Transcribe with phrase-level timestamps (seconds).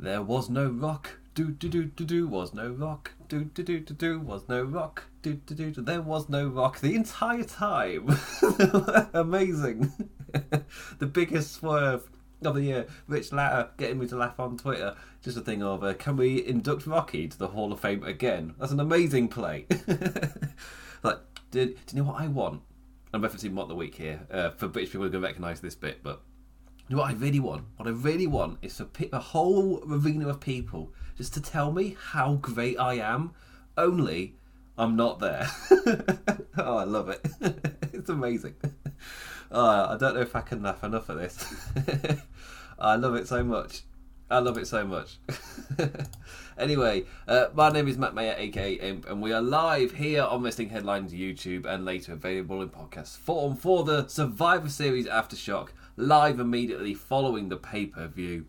[0.00, 1.18] There was no rock.
[1.34, 3.10] Do do do do do was no rock.
[3.28, 5.04] Do do do do do was no rock.
[5.20, 8.08] Do do do do there was no rock the entire time.
[9.12, 9.92] Amazing.
[10.98, 12.08] the biggest swerve
[12.42, 12.86] of the year.
[13.08, 14.96] Rich Latter getting me to laugh on Twitter.
[15.22, 18.54] Just a thing of uh, can we induct Rocky to the Hall of Fame again?
[18.58, 19.66] That's an amazing play.
[21.02, 21.18] like,
[21.50, 22.62] did, do you know what I want?
[23.12, 24.26] I'm referencing Mock the Week here.
[24.30, 26.22] Uh, for British people who to recognise this bit, but
[26.96, 27.64] what I really want?
[27.76, 31.96] What I really want is for a whole arena of people just to tell me
[32.10, 33.32] how great I am.
[33.76, 34.34] Only
[34.76, 35.48] I'm not there.
[36.58, 37.24] oh, I love it.
[37.92, 38.54] it's amazing.
[39.52, 41.54] Oh, I don't know if I can laugh enough at this.
[42.78, 43.82] I love it so much.
[44.30, 45.18] I love it so much.
[46.56, 50.42] anyway, uh, my name is Matt Mayer, aka Imp, and we are live here on
[50.42, 55.70] Wrestling Headlines YouTube and later available in podcast form for the Survivor Series Aftershock,
[56.00, 58.46] live immediately following the pay per view.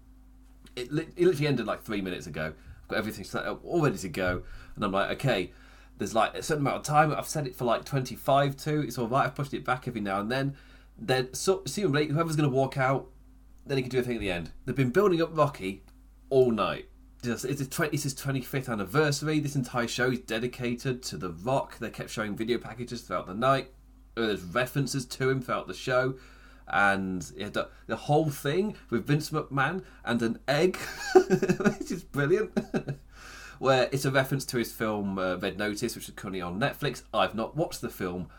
[0.76, 2.54] It, li- it literally ended like three minutes ago.
[2.84, 4.44] I've got everything set up, all ready to go,
[4.76, 5.52] and I'm like, okay,
[5.98, 7.14] there's like a certain amount of time.
[7.14, 8.82] I've set it for like 25 to.
[8.82, 9.26] It's all right.
[9.26, 10.56] I've pushed it back every now and then.
[10.98, 13.08] Then, so, assumably, whoever's going to walk out
[13.66, 14.52] then he can do a thing at the end.
[14.66, 15.84] They've been building up Rocky
[16.30, 16.88] all night.
[17.24, 19.40] It's, his 20, it's his 25th anniversary.
[19.40, 21.78] This entire show is dedicated to The Rock.
[21.78, 23.72] They kept showing video packages throughout the night.
[24.16, 26.16] There's references to him throughout the show.
[26.72, 30.78] And the, the whole thing with Vince McMahon and an egg,
[31.14, 32.58] which is brilliant.
[33.60, 37.04] Where it's a reference to his film uh, Red Notice, which is currently on Netflix.
[37.14, 38.30] I've not watched the film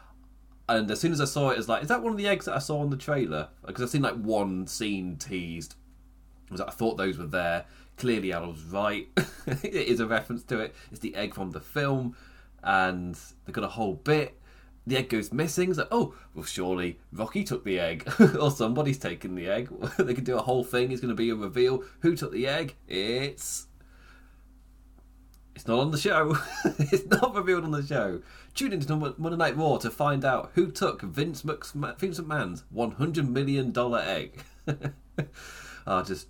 [0.69, 2.27] and as soon as I saw it, I was like, "Is that one of the
[2.29, 5.75] eggs that I saw on the trailer?" Because I've seen like one scene teased.
[6.51, 7.67] Was like, I thought those were there.
[7.97, 9.09] Clearly, I was right.
[9.47, 10.75] it is a reference to it.
[10.91, 12.17] It's the egg from the film,
[12.63, 14.39] and they've got a whole bit.
[14.87, 15.73] The egg goes missing.
[15.73, 19.69] Like, oh, well, surely Rocky took the egg, or somebody's taken the egg.
[19.99, 20.91] they could do a whole thing.
[20.91, 21.85] It's going to be a reveal.
[22.01, 22.75] Who took the egg?
[22.89, 23.69] It's
[25.55, 26.37] it's not on the show.
[26.79, 28.23] it's not revealed on the show.
[28.55, 33.29] Tune into Monday Night Raw to find out who took Vince, McMahon, Vince McMahon's $100
[33.29, 34.45] million egg.
[35.87, 36.29] oh, just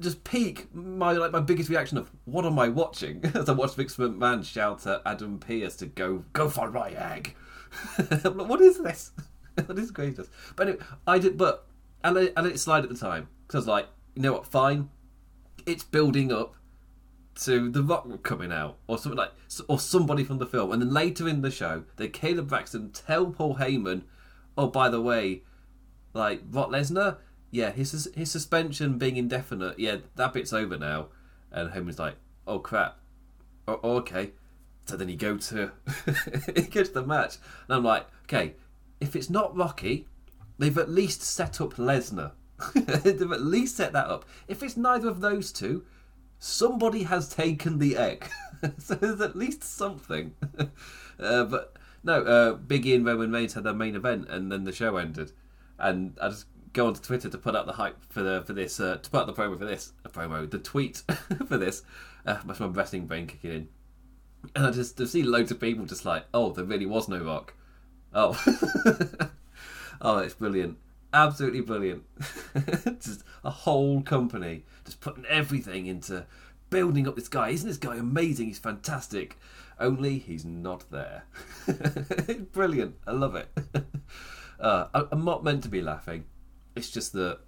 [0.00, 3.76] just peak my like my biggest reaction of what am I watching as I watch
[3.76, 7.36] Vince McMahon shout at Adam Pearce to go go for my egg.
[8.32, 9.12] what is this?
[9.56, 10.30] that is greatest.
[10.56, 11.66] But anyway, I did, but
[12.02, 14.46] I let, I it slide at the time because I was like, you know what,
[14.46, 14.90] fine.
[15.66, 16.54] It's building up
[17.42, 19.32] to The Rock coming out, or something like,
[19.68, 23.26] or somebody from the film, and then later in the show, they Kayla Braxton tell
[23.26, 24.02] Paul Heyman,
[24.56, 25.42] "Oh, by the way,
[26.14, 27.18] like Brock Lesnar,
[27.50, 31.08] yeah, his his suspension being indefinite, yeah, that bit's over now."
[31.52, 32.98] And Heyman's like, "Oh crap,
[33.68, 34.32] oh okay."
[34.88, 35.70] So then you go to
[36.56, 37.36] he goes to the match,
[37.68, 38.54] and I'm like, okay,
[39.00, 40.06] if it's not Rocky,
[40.58, 42.32] they've at least set up Lesnar.
[42.74, 44.24] they've at least set that up.
[44.48, 45.84] If it's neither of those two,
[46.38, 48.30] somebody has taken the egg.
[48.78, 50.34] so there's at least something.
[51.20, 54.64] uh, but no, uh, Big E and Roman Reigns had their main event, and then
[54.64, 55.32] the show ended.
[55.78, 58.80] And I just go onto Twitter to put out the hype for the for this,
[58.80, 61.02] uh, to put out the promo for this, a promo, the tweet
[61.46, 61.82] for this.
[62.24, 63.68] Uh, that's my wrestling brain kicking in.
[64.54, 67.22] And I just to see loads of people just like, oh, there really was no
[67.22, 67.54] rock.
[68.14, 68.40] Oh,
[70.00, 70.78] oh, it's brilliant
[71.12, 72.04] absolutely brilliant.
[73.00, 76.26] just a whole company just putting everything into
[76.70, 77.50] building up this guy.
[77.50, 78.46] Isn't this guy amazing?
[78.48, 79.38] He's fantastic.
[79.78, 81.24] Only he's not there.
[82.52, 82.96] brilliant.
[83.06, 83.48] I love it.
[84.58, 86.24] Uh, I'm not meant to be laughing.
[86.74, 87.38] It's just that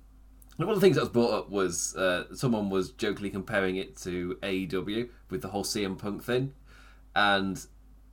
[0.57, 3.97] one of the things that was brought up was uh, someone was jokingly comparing it
[3.99, 6.53] to AEW with the whole CM Punk thing,
[7.15, 7.67] and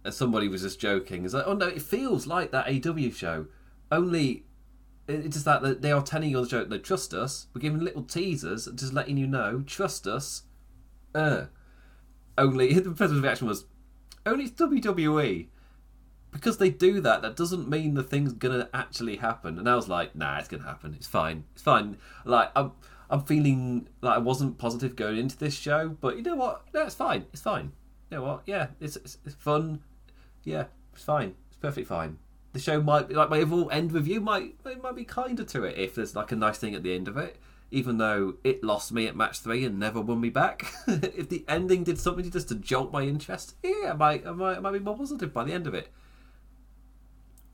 [0.10, 1.26] somebody was just joking.
[1.26, 3.48] It's like, oh no, it feels like that AW show.
[3.92, 4.46] Only
[5.08, 7.48] it's just that they are telling you on the show, no, trust us.
[7.54, 10.44] We're giving little teasers, just letting you know, trust us.
[11.16, 11.46] Uh.
[12.38, 13.66] Only, the person's reaction was,
[14.26, 15.48] only it's WWE.
[16.32, 19.58] Because they do that, that doesn't mean the thing's gonna actually happen.
[19.58, 20.94] And I was like, nah, it's gonna happen.
[20.94, 21.46] It's fine.
[21.54, 21.98] It's fine.
[22.26, 22.74] Like, I'm,
[23.10, 26.66] I'm feeling like I wasn't positive going into this show, but you know what?
[26.74, 27.26] No, it's fine.
[27.32, 27.72] It's fine.
[28.10, 28.44] You know what?
[28.46, 29.82] Yeah, it's, it's, it's fun.
[30.44, 31.36] Yeah, it's fine.
[31.50, 32.18] It's perfectly fine
[32.58, 35.64] the show might be like my overall end review might it might be kinder to
[35.64, 37.38] it if there's like a nice thing at the end of it.
[37.70, 41.44] Even though it lost me at match three and never won me back, if the
[41.50, 44.72] ending did something just to jolt my interest, yeah, I might, I might, I might
[44.72, 45.90] be more positive by the end of it.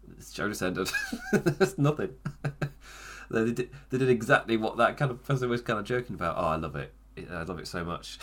[0.08, 0.92] The show just ended.
[1.34, 2.12] There's nothing.
[3.32, 6.38] they, did, they did exactly what that kind of person was kind of joking about.
[6.38, 6.94] Oh, I love it.
[7.32, 8.20] I love it so much.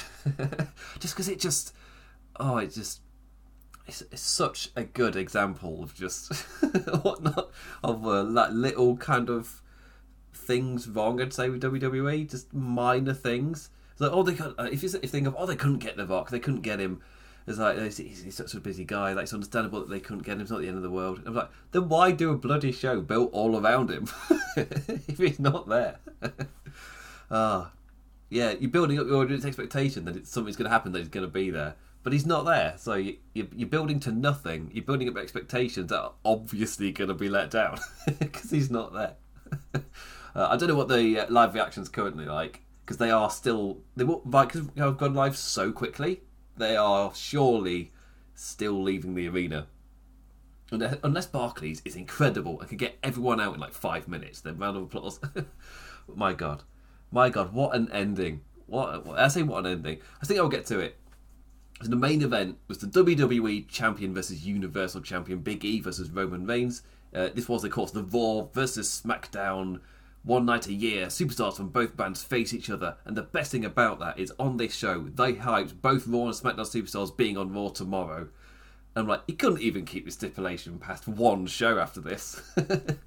[1.01, 1.75] just because it just,
[2.41, 3.01] oh, it just
[3.87, 6.33] it's, it's such a good example of just
[7.03, 7.51] whatnot
[7.83, 9.63] of uh, like little kind of
[10.33, 11.21] things wrong.
[11.21, 13.71] I'd say with WWE, just minor things.
[13.97, 16.07] So, oh, they could, uh, if you if think of, oh, they couldn't get the
[16.07, 17.03] Rock, they couldn't get him.
[17.47, 19.13] It's like he's, he's such a busy guy.
[19.13, 20.43] Like it's understandable that they couldn't get him.
[20.43, 21.21] It's not the end of the world.
[21.27, 24.09] I'm like, then why do a bloody show built all around him
[24.57, 25.99] if he's not there?
[27.33, 27.71] Ah,
[28.29, 31.09] yeah, you're building up your audience expectation that it's, something's going to happen that he's
[31.09, 32.75] going to be there, but he's not there.
[32.79, 34.71] So you, you're, you're building to nothing.
[34.73, 37.79] You're building up expectations that are obviously going to be let down
[38.19, 39.15] because he's not there.
[40.35, 43.79] uh, I don't know what the uh, live reactions currently like because they are still
[43.97, 46.23] they will because have gone live so quickly.
[46.57, 47.93] They are surely
[48.35, 49.67] still leaving the arena.
[50.73, 54.77] Unless Barclays is incredible and can get everyone out in like five minutes, then round
[54.77, 55.19] of applause.
[56.15, 56.63] My God.
[57.11, 58.43] My God, what an ending!
[58.67, 59.99] What I say, what an ending!
[60.23, 60.97] I think I'll get to it.
[61.81, 66.83] The main event was the WWE Champion versus Universal Champion Big E versus Roman Reigns.
[67.15, 69.81] Uh, this was, of course, the Raw versus SmackDown.
[70.23, 73.65] One night a year, superstars from both bands face each other, and the best thing
[73.65, 77.55] about that is on this show, they hyped both Raw and SmackDown superstars being on
[77.55, 78.29] Raw tomorrow.
[78.95, 82.43] I'm like, he couldn't even keep the stipulation past one show after this.
[82.57, 82.99] And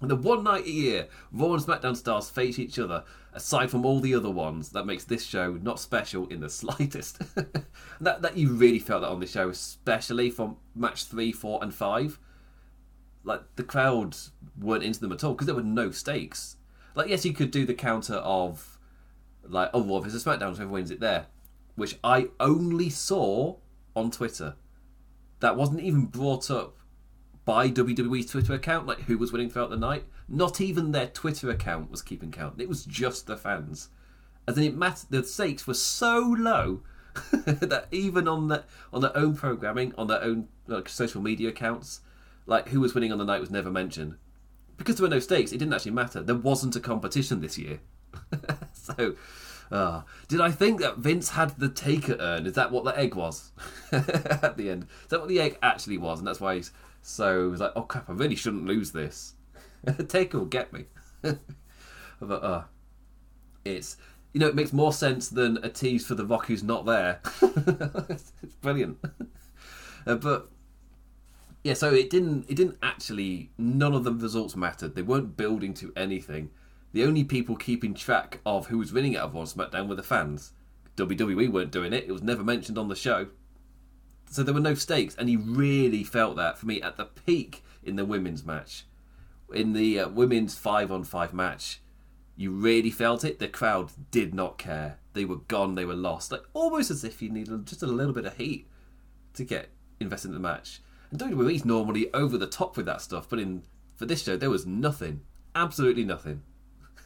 [0.00, 3.04] the one night a year, Raw and SmackDown stars face each other,
[3.36, 7.18] aside from all the other ones, that makes this show not special in the slightest.
[8.00, 11.72] that, that you really felt that on the show, especially from match three, four, and
[11.72, 12.18] five.
[13.22, 14.16] Like, the crowd
[14.58, 16.56] weren't into them at all because there were no stakes.
[16.94, 18.78] Like, yes, you could do the counter of,
[19.44, 21.26] like, oh, well, if it's a SmackDown, so whoever wins it there,
[21.74, 23.56] which I only saw
[23.94, 24.54] on Twitter.
[25.40, 26.78] That wasn't even brought up
[27.46, 30.04] by WWE's Twitter account, like who was winning throughout the night.
[30.28, 32.60] Not even their Twitter account was keeping count.
[32.60, 33.88] It was just the fans.
[34.46, 35.06] As in, it mattered.
[35.08, 36.82] The stakes were so low
[37.32, 42.00] that even on the on their own programming, on their own like, social media accounts,
[42.44, 44.16] like who was winning on the night was never mentioned
[44.76, 45.52] because there were no stakes.
[45.52, 46.22] It didn't actually matter.
[46.22, 47.80] There wasn't a competition this year.
[48.72, 49.14] so,
[49.70, 52.46] uh, did I think that Vince had the taker urn?
[52.46, 53.52] Is that what the egg was
[53.92, 54.86] at the end?
[55.04, 56.18] Is that what the egg actually was?
[56.18, 56.72] And that's why he's
[57.06, 59.34] so it was like, oh crap, I really shouldn't lose this.
[60.08, 60.86] Taker will get me.
[61.22, 62.64] but uh,
[63.64, 63.96] it's
[64.32, 67.20] you know it makes more sense than a tease for the Rock who's not there.
[67.42, 68.98] it's, it's, brilliant.
[70.04, 70.50] Uh, but
[71.62, 74.96] yeah, so it didn't it didn't actually none of the results mattered.
[74.96, 76.50] They weren't building to anything.
[76.92, 80.02] The only people keeping track of who was winning out of one SmackDown were the
[80.02, 80.54] fans.
[80.96, 82.06] WWE weren't doing it.
[82.08, 83.28] It was never mentioned on the show
[84.30, 87.64] so there were no stakes, and he really felt that for me at the peak
[87.82, 88.84] in the women's match,
[89.52, 91.80] in the uh, women's five on five match.
[92.38, 93.38] You really felt it.
[93.38, 94.98] The crowd did not care.
[95.14, 95.74] They were gone.
[95.74, 96.30] They were lost.
[96.30, 98.68] Like almost as if you needed just a little bit of heat
[99.34, 99.70] to get
[100.00, 100.82] invested in the match.
[101.10, 103.62] And WWE's normally over the top with that stuff, but in
[103.94, 105.22] for this show there was nothing,
[105.54, 106.42] absolutely nothing.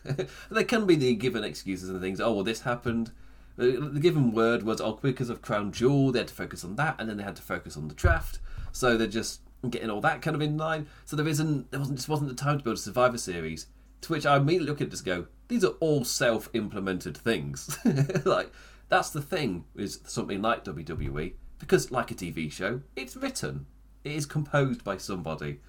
[0.51, 2.21] there can be the given excuses and things.
[2.21, 3.13] Oh well, this happened
[3.57, 6.97] the given word was, oh, because of Crown Jewel, they had to focus on that,
[6.99, 8.39] and then they had to focus on the draft.
[8.73, 10.87] So they're just getting all that kind of in line.
[11.05, 13.67] So there isn't, there wasn't, just wasn't the time to build a Survivor Series.
[14.03, 17.79] To which I immediately look at and go, these are all self-implemented things.
[18.25, 18.51] like
[18.89, 23.67] that's the thing with something like WWE, because like a TV show, it's written,
[24.05, 25.61] it is composed by somebody.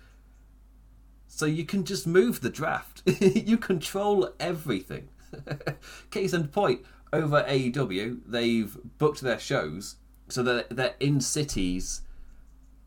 [1.27, 3.04] So you can just move the draft.
[3.22, 5.10] you control everything.
[6.12, 6.81] Case in point,
[7.13, 9.96] over AEW, they've booked their shows
[10.30, 12.01] so that they're in cities.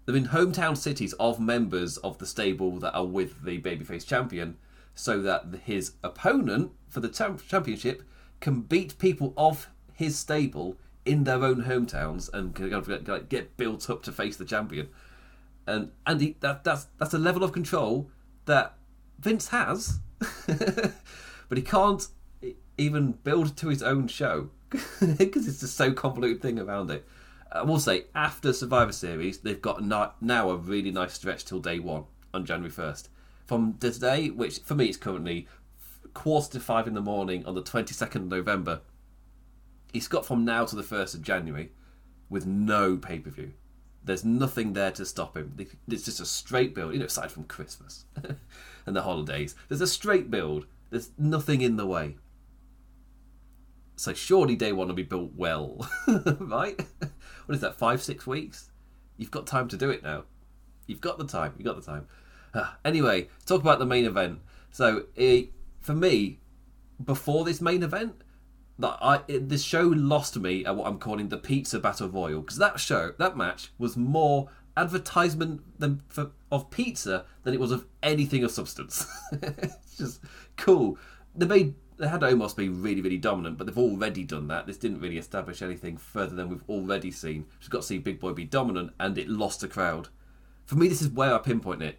[0.06, 4.56] They're in hometown cities of members of the stable that are with the babyface champion,
[4.94, 8.02] so that his opponent for the championship
[8.40, 14.02] can beat people of his stable in their own hometowns and can get built up
[14.02, 14.88] to face the champion.
[15.66, 18.10] And and he, that that's that's a level of control
[18.44, 18.76] that
[19.18, 20.00] Vince has,
[21.48, 22.06] but he can't
[22.76, 27.06] even build to his own show because it's just so convoluted thing around it.
[27.52, 31.78] I will say, after Survivor Series, they've got now a really nice stretch till day
[31.78, 33.08] one on January 1st.
[33.46, 35.46] From today, which for me is currently
[36.14, 38.80] quarter to five in the morning on the 22nd of November,
[39.92, 41.70] he's got from now to the 1st of January
[42.28, 43.52] with no pay per view.
[44.02, 45.56] There's nothing there to stop him.
[45.88, 48.04] It's just a straight build, you know, aside from Christmas
[48.86, 49.54] and the holidays.
[49.68, 50.66] There's a straight build.
[50.90, 52.16] There's nothing in the way.
[53.96, 55.88] So surely day one will be built well,
[56.38, 56.80] right?
[57.46, 57.78] What is that?
[57.78, 58.70] Five, six weeks?
[59.16, 60.24] You've got time to do it now.
[60.86, 61.54] You've got the time.
[61.56, 62.06] You've got the time.
[62.84, 64.38] Anyway, talk about the main event.
[64.70, 66.38] So it, for me,
[67.04, 68.14] before this main event,
[68.78, 72.40] that I it, this show lost me at what I'm calling the pizza battle royal
[72.40, 77.70] because that show that match was more advertisement than for, of pizza than it was
[77.70, 79.06] of anything of substance.
[79.32, 80.20] it's just
[80.56, 80.98] cool
[81.34, 84.66] they made they had Omos be really, really dominant, but they've already done that.
[84.66, 87.46] This didn't really establish anything further than we've already seen.
[87.60, 90.08] We've got to see Big Boy be dominant, and it lost the crowd.
[90.66, 91.98] For me, this is where I pinpoint it,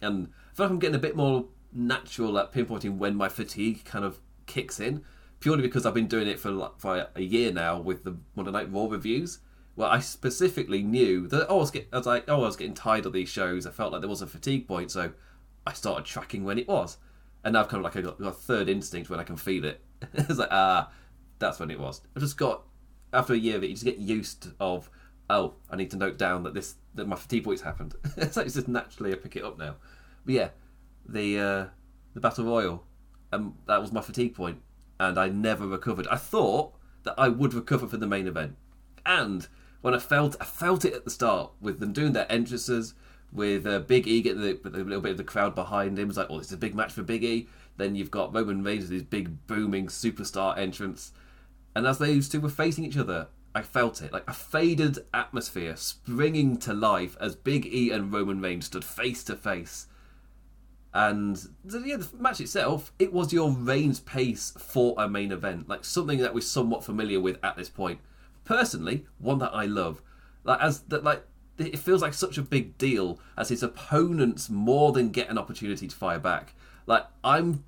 [0.00, 3.84] and I feel like I'm getting a bit more natural at pinpointing when my fatigue
[3.84, 5.02] kind of kicks in,
[5.40, 8.52] purely because I've been doing it for like, for a year now with the Monday
[8.52, 9.40] Night Raw reviews.
[9.74, 12.56] Well, I specifically knew that oh, I was, get, I was like, oh, I was
[12.56, 13.66] getting tired of these shows.
[13.66, 15.12] I felt like there was a fatigue point, so
[15.66, 16.98] I started tracking when it was
[17.44, 19.64] and now I've kind of like a, got a third instinct when I can feel
[19.64, 19.80] it.
[20.14, 20.90] it's like ah,
[21.38, 22.00] that's when it was.
[22.14, 22.62] I've just got
[23.12, 24.90] after a year of it, you just get used of
[25.30, 27.94] oh, I need to note down that this that my fatigue points happened.
[28.16, 29.76] it's like it's just naturally I pick it up now.
[30.24, 30.48] But yeah,
[31.08, 31.66] the uh,
[32.14, 32.84] the battle royal,
[33.32, 34.60] um, that was my fatigue point,
[35.00, 36.06] and I never recovered.
[36.08, 38.56] I thought that I would recover for the main event,
[39.04, 39.48] and
[39.80, 42.94] when I felt I felt it at the start with them doing their entrances
[43.32, 46.08] with uh, Big E getting the, a little bit of the crowd behind him.
[46.08, 47.48] It's like, oh, this is a big match for Big E.
[47.76, 51.12] Then you've got Roman Reigns with his big booming superstar entrance,
[51.74, 55.76] and as those two were facing each other, I felt it like a faded atmosphere
[55.76, 59.86] springing to life as Big E and Roman Reigns stood face to face.
[60.94, 65.84] And yeah, the match itself, it was your Reigns pace for a main event, like
[65.84, 68.00] something that we're somewhat familiar with at this point.
[68.44, 70.02] Personally, one that I love,
[70.44, 71.24] like as that, like
[71.66, 75.88] it feels like such a big deal as his opponents more than get an opportunity
[75.88, 76.54] to fire back.
[76.86, 77.64] Like I'm,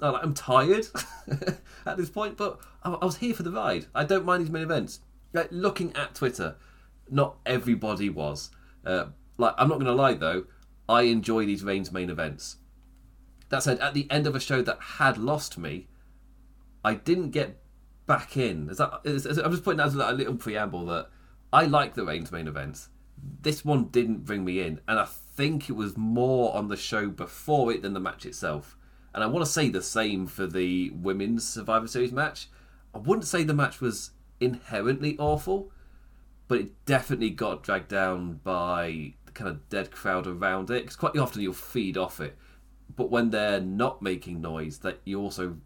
[0.00, 0.86] I'm tired
[1.86, 3.86] at this point, but I, was here for the ride.
[3.94, 5.00] I don't mind these main events.
[5.32, 6.56] Like looking at Twitter,
[7.10, 8.50] not everybody was.
[8.84, 10.44] Uh, like I'm not to lie though,
[10.88, 12.56] I enjoy these Reigns main events.
[13.48, 15.88] That said, at the end of a show that had lost me,
[16.84, 17.60] I didn't get
[18.06, 18.68] back in.
[18.68, 19.00] Is that?
[19.04, 21.08] Is, is, I'm just putting that as a little preamble that
[21.52, 22.88] I like the Reigns main events.
[23.42, 27.08] This one didn't bring me in, and I think it was more on the show
[27.08, 28.76] before it than the match itself.
[29.14, 32.48] And I want to say the same for the women's Survivor Series match.
[32.94, 34.10] I wouldn't say the match was
[34.40, 35.72] inherently awful,
[36.48, 40.82] but it definitely got dragged down by the kind of dead crowd around it.
[40.82, 42.36] Because quite often you'll feed off it,
[42.94, 45.56] but when they're not making noise, that you also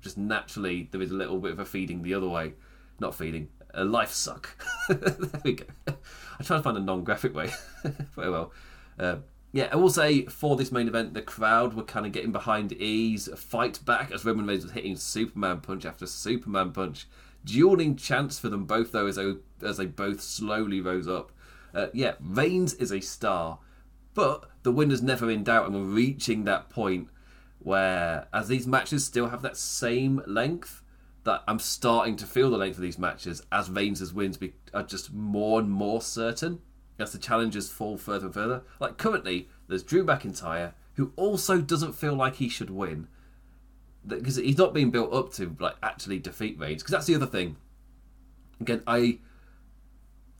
[0.00, 2.54] just naturally there is a little bit of a feeding the other way.
[3.00, 4.56] Not feeding, a life suck.
[4.88, 5.64] there we go.
[5.86, 7.50] I try to find a non-graphic way.
[8.16, 8.52] Very well.
[8.98, 9.16] Uh,
[9.52, 12.72] yeah, I will say for this main event, the crowd were kind of getting behind
[12.72, 17.06] E's fight back as Roman Reigns was hitting Superman punch after Superman punch.
[17.44, 21.30] Dueling chance for them both, though, as they, as they both slowly rose up.
[21.72, 23.58] Uh, yeah, Reigns is a star,
[24.14, 27.08] but the winner's never in doubt, and we're reaching that point
[27.58, 30.82] where, as these matches still have that same length,
[31.26, 34.82] that I'm starting to feel the length of these matches as Reigns' wins be, are
[34.82, 36.60] just more and more certain
[36.98, 38.62] as the challenges fall further and further.
[38.80, 43.08] Like currently, there's Drew McIntyre, who also doesn't feel like he should win
[44.06, 46.82] because he's not being built up to like actually defeat Reigns.
[46.82, 47.56] Because that's the other thing.
[48.60, 49.18] Again, I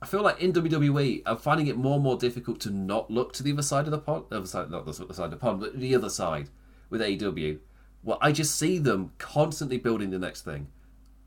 [0.00, 3.32] I feel like in WWE, I'm finding it more and more difficult to not look
[3.34, 4.26] to the other side of the pond.
[4.28, 6.48] The other side, not the side of the pond, but the other side
[6.90, 7.58] with AEW.
[8.04, 10.68] Well, I just see them constantly building the next thing.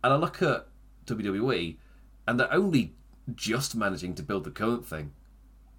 [0.04, 0.68] And I look at
[1.06, 1.78] WWE,
[2.28, 2.96] and they're only
[3.36, 5.12] just managing to build the current thing,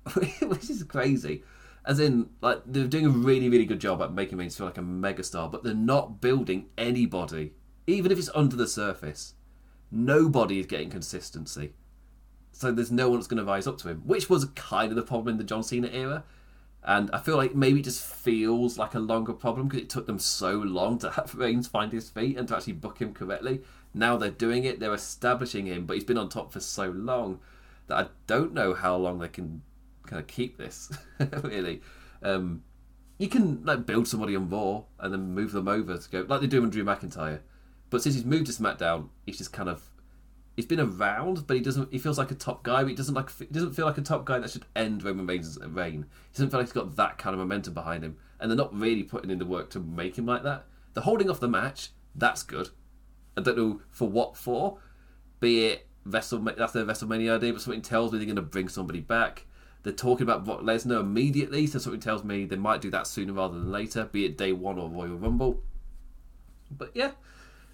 [0.15, 1.43] which is crazy.
[1.85, 4.79] As in, like they're doing a really, really good job at making me feel like
[4.79, 7.55] a megastar, but they're not building anybody,
[7.87, 9.35] even if it's under the surface.
[9.91, 11.73] Nobody is getting consistency,
[12.53, 14.97] so there's no one that's going to rise up to him, which was kind of
[14.97, 16.25] the problem in the John Cena era.
[16.83, 20.07] And I feel like maybe it just feels like a longer problem because it took
[20.07, 23.61] them so long to have Reigns find his feet and to actually book him correctly.
[23.93, 27.41] Now they're doing it, they're establishing him, but he's been on top for so long
[27.89, 29.63] that I don't know how long they can
[30.07, 30.91] kind of keep this.
[31.43, 31.83] really,
[32.23, 32.63] um,
[33.19, 36.41] you can like build somebody on Raw and then move them over to go like
[36.41, 37.41] they do on Drew McIntyre.
[37.91, 39.91] But since he's moved to SmackDown, he's just kind of
[40.57, 41.93] he's been around, but he doesn't.
[41.93, 43.37] He feels like a top guy, but he doesn't like.
[43.39, 46.07] He doesn't feel like a top guy that should end Roman Reigns' reign.
[46.31, 48.75] He doesn't feel like he's got that kind of momentum behind him, and they're not
[48.75, 50.67] really putting in the work to make him like that.
[50.95, 51.91] They're holding off the match.
[52.15, 52.71] That's good.
[53.37, 54.79] I don't know for what for.
[55.41, 58.69] Be it Vessel, that's their WrestleMania idea, but something tells me they're going to bring
[58.69, 59.47] somebody back.
[59.83, 63.33] They're talking about Brock Lesnar immediately, so something tells me they might do that sooner
[63.33, 65.63] rather than later, be it day one or Royal Rumble.
[66.71, 67.13] But yeah,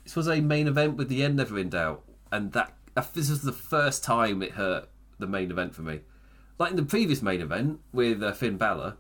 [0.05, 2.75] this was a main event with the end never in doubt, and that
[3.15, 6.01] this was the first time it hurt the main event for me.
[6.59, 8.97] Like in the previous main event with uh, Finn Balor,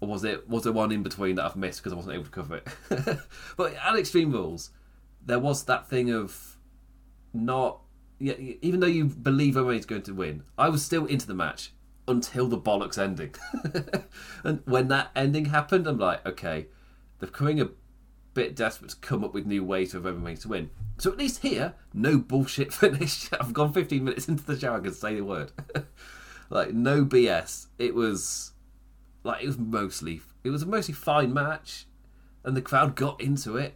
[0.00, 2.24] or was it was there one in between that I've missed because I wasn't able
[2.24, 3.18] to cover it?
[3.56, 4.70] but at Extreme Rules,
[5.24, 6.56] there was that thing of
[7.32, 7.80] not
[8.18, 11.72] yeah, even though you believe is going to win, I was still into the match
[12.06, 13.34] until the bollocks ending.
[14.44, 16.66] and when that ending happened, I'm like, okay,
[17.18, 17.70] they're coming a
[18.34, 20.70] bit desperate to come up with new ways for Roman to win.
[20.98, 23.28] So at least here, no bullshit finish.
[23.32, 25.50] I've gone 15 minutes into the show, I can say the word.
[26.50, 27.66] like no BS.
[27.78, 28.52] It was
[29.24, 31.86] like it was mostly it was a mostly fine match,
[32.44, 33.74] and the crowd got into it.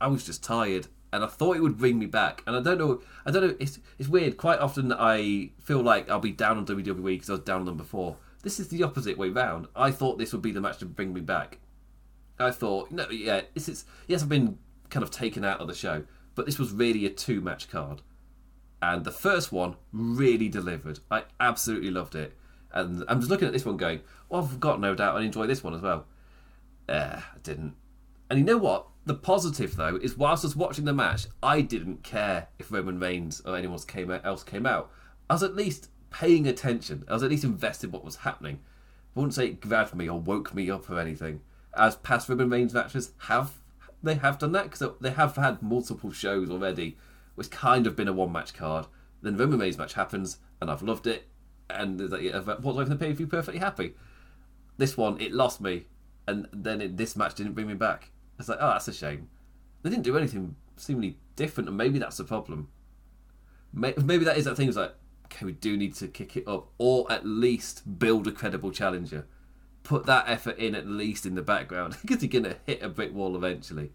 [0.00, 2.42] I was just tired, and I thought it would bring me back.
[2.46, 3.56] And I don't know, I don't know.
[3.58, 4.36] It's it's weird.
[4.36, 7.66] Quite often I feel like I'll be down on WWE because I was down on
[7.66, 8.16] them before.
[8.42, 9.66] This is the opposite way round.
[9.74, 11.58] I thought this would be the match to bring me back.
[12.38, 14.58] I thought, no, yeah, this is yes, I've been
[14.90, 18.02] kind of taken out of the show, but this was really a two match card.
[18.80, 21.00] And the first one really delivered.
[21.10, 22.36] I absolutely loved it.
[22.72, 25.46] And I'm just looking at this one going, well, I've got no doubt I enjoy
[25.46, 26.06] this one as well.
[26.88, 27.74] Uh, I didn't.
[28.30, 28.86] And you know what?
[29.08, 33.00] The positive, though, is whilst I was watching the match, I didn't care if Roman
[33.00, 33.80] Reigns or anyone
[34.22, 34.90] else came out.
[35.30, 37.06] I was at least paying attention.
[37.08, 38.60] I was at least invested in what was happening.
[39.16, 41.40] I wouldn't say it grabbed me or woke me up or anything.
[41.74, 43.52] As past Roman Reigns matches have,
[44.02, 46.98] they have done that because they have had multiple shows already
[47.34, 48.88] which kind of been a one match card.
[49.22, 51.28] Then Roman Reigns match happens, and I've loved it.
[51.70, 53.94] And what's over the pay per view perfectly happy.
[54.76, 55.86] This one, it lost me,
[56.26, 58.10] and then it, this match didn't bring me back.
[58.38, 59.28] It's like, oh, that's a shame.
[59.82, 62.68] They didn't do anything seemingly different, and maybe that's the problem.
[63.72, 64.68] Maybe that is that thing.
[64.68, 64.94] It's like,
[65.26, 69.26] okay, we do need to kick it up, or at least build a credible challenger.
[69.82, 73.14] Put that effort in at least in the background, because you're gonna hit a brick
[73.14, 73.90] wall eventually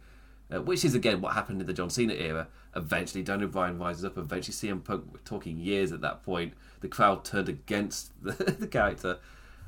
[0.53, 2.47] uh, which is again what happened in the John Cena era.
[2.75, 4.17] Eventually, Daniel Bryan rises up.
[4.17, 5.05] Eventually, CM Punk.
[5.11, 6.53] We're talking years at that point.
[6.81, 9.19] The crowd turned against the, the character.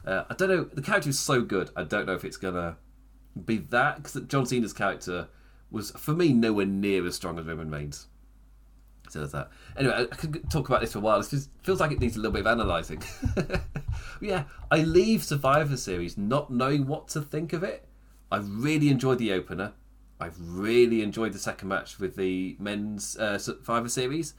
[0.05, 0.63] Uh, I don't know.
[0.63, 1.69] The character is so good.
[1.75, 2.77] I don't know if it's gonna
[3.43, 5.27] be that because John Cena's character
[5.71, 8.07] was for me nowhere near as strong as Roman Reigns.
[9.09, 9.49] So there's that.
[9.77, 11.19] Anyway, I, I could talk about this for a while.
[11.19, 13.03] It just feels like it needs a little bit of analysing.
[14.21, 17.85] yeah, I leave Survivor Series not knowing what to think of it.
[18.31, 19.73] I really enjoyed the opener.
[20.19, 24.33] I've really enjoyed the second match with the men's uh, Survivor Series.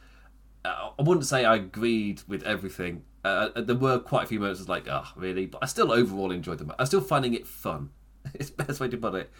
[0.65, 3.05] Uh, I wouldn't say I agreed with everything.
[3.25, 5.47] Uh, uh there were quite a few moments like, ah, oh, really?
[5.47, 6.73] But I still overall enjoyed them.
[6.79, 7.91] I'm still finding it fun.
[8.35, 9.31] it's the best way to put it.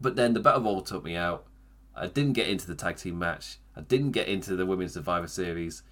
[0.00, 1.46] But then the Battle Royal took me out.
[1.94, 3.58] I didn't get into the tag team match.
[3.76, 5.82] I didn't get into the Women's Survivor Series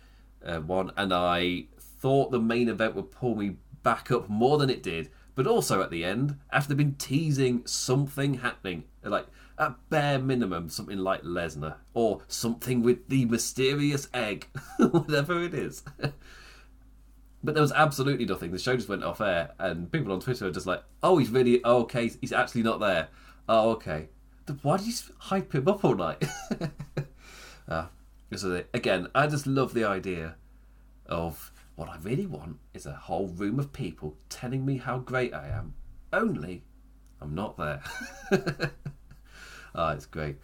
[0.44, 0.92] uh, one.
[0.96, 5.10] And I thought the main event would pull me back up more than it did.
[5.34, 9.26] But also at the end, after they've been teasing something happening, like
[9.58, 14.48] at bare minimum, something like Lesnar or something with the mysterious egg,
[14.78, 15.82] whatever it is.
[17.42, 18.50] but there was absolutely nothing.
[18.50, 21.30] The show just went off air, and people on Twitter are just like, "Oh, he's
[21.30, 22.10] really oh, okay.
[22.20, 23.08] He's actually not there.
[23.48, 24.08] Oh, okay.
[24.62, 26.24] Why did you hype him up all night?"
[27.68, 27.90] ah,
[28.30, 28.64] this is.
[28.74, 30.36] Again, I just love the idea
[31.06, 35.32] of what I really want is a whole room of people telling me how great
[35.32, 35.74] I am.
[36.12, 36.64] Only
[37.20, 37.82] I'm not there.
[39.74, 40.36] Ah, it's great.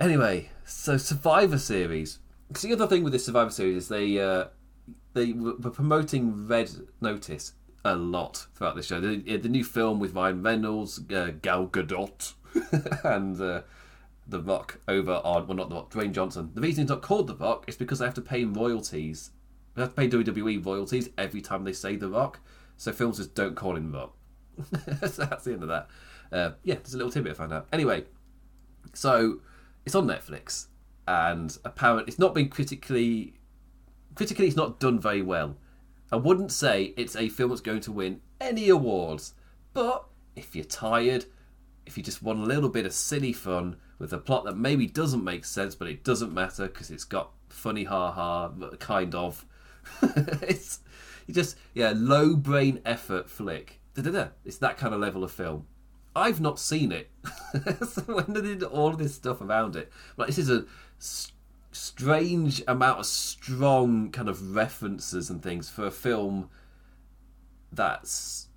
[0.00, 2.18] Anyway, so Survivor Series.
[2.48, 4.46] Because the other thing with this Survivor Series is they uh,
[5.18, 7.54] they were promoting Red Notice
[7.84, 9.00] a lot throughout the show.
[9.00, 12.34] The, the new film with Ryan Reynolds, uh, Gal Gadot,
[13.04, 13.62] and uh,
[14.26, 16.50] The Rock over on well, not The Rock, Dwayne Johnson.
[16.54, 19.30] The reason it's not called The Rock is because they have to pay royalties.
[19.74, 22.40] They have to pay WWE royalties every time they say The Rock.
[22.76, 24.14] So films just don't call him Rock.
[25.08, 25.88] so that's the end of that.
[26.30, 27.66] Uh, yeah, there's a little tidbit I found out.
[27.72, 28.04] Anyway,
[28.92, 29.40] so
[29.84, 30.66] it's on Netflix,
[31.06, 33.37] and apparently it's not been critically
[34.18, 35.56] critically it's not done very well.
[36.10, 39.34] I wouldn't say it's a film that's going to win any awards,
[39.72, 41.26] but if you're tired,
[41.86, 44.88] if you just want a little bit of silly fun with a plot that maybe
[44.88, 48.50] doesn't make sense, but it doesn't matter because it's got funny ha ha
[48.80, 49.46] kind of.
[50.02, 50.80] it's
[51.30, 53.78] just yeah low brain effort flick.
[53.94, 54.30] Da-da-da.
[54.44, 55.68] It's that kind of level of film.
[56.16, 57.08] I've not seen it.
[57.88, 60.64] so when they did all this stuff around it, like this is a
[60.98, 61.30] s-
[61.70, 66.48] strange amount of strong kind of references and things for a film
[67.72, 68.48] that's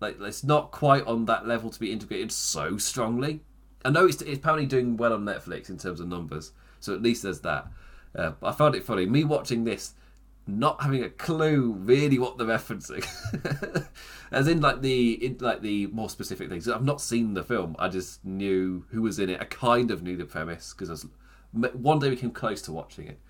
[0.00, 3.40] like it's not quite on that level to be integrated so strongly.
[3.84, 7.02] I know it's, it's apparently doing well on Netflix in terms of numbers, so at
[7.02, 7.68] least there's that.
[8.14, 9.06] Uh, I found it funny.
[9.06, 9.94] Me watching this
[10.46, 13.04] not having a clue really what they're referencing.
[14.30, 16.68] As in like the in like the more specific things.
[16.68, 17.76] I've not seen the film.
[17.78, 19.40] I just knew who was in it.
[19.40, 21.06] I kind of knew the premise because
[21.74, 23.20] one day we came close to watching it,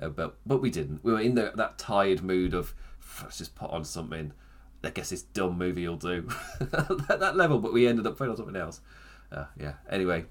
[0.00, 1.04] uh, but but we didn't.
[1.04, 2.74] We were in the, that tired mood of
[3.22, 4.32] let's just put on something.
[4.82, 6.28] I guess this dumb movie will do
[6.60, 7.58] at that level.
[7.58, 8.80] But we ended up putting on something else.
[9.32, 9.74] Uh, yeah.
[9.88, 10.26] Anyway,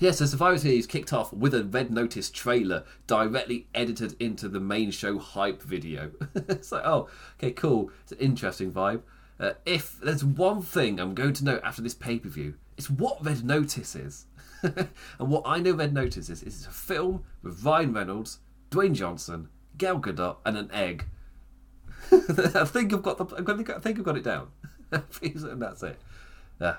[0.00, 4.58] yeah, so Survivor Series kicked off with a Red Notice trailer directly edited into the
[4.58, 6.12] main show hype video.
[6.34, 7.90] it's like, oh, okay, cool.
[8.02, 9.02] It's an interesting vibe.
[9.38, 12.88] Uh, if there's one thing I'm going to know after this pay per view, it's
[12.88, 14.24] what Red Notice is.
[14.62, 18.38] and what I know Red Notice is, it's a film with Ryan Reynolds,
[18.70, 21.06] Dwayne Johnson, Gal Gadot, and an egg.
[22.12, 23.26] I think I've got the.
[23.36, 24.48] I think, I've got it down.
[24.90, 25.98] that's it.
[26.60, 26.76] Yeah.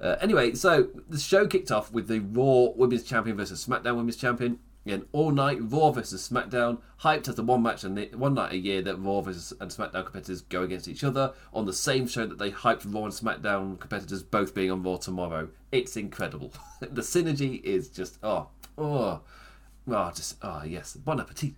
[0.00, 4.16] Uh, anyway, so the show kicked off with the Raw Women's Champion versus SmackDown Women's
[4.16, 4.58] Champion.
[4.84, 8.58] Again, all night Raw versus SmackDown, hyped as the one match and one night a
[8.58, 12.26] year that Raw versus and SmackDown competitors go against each other on the same show
[12.26, 15.48] that they hyped Raw and SmackDown competitors both being on Raw tomorrow.
[15.70, 16.52] It's incredible.
[16.80, 19.20] the synergy is just oh oh
[19.88, 21.54] oh just oh yes, bon appetit.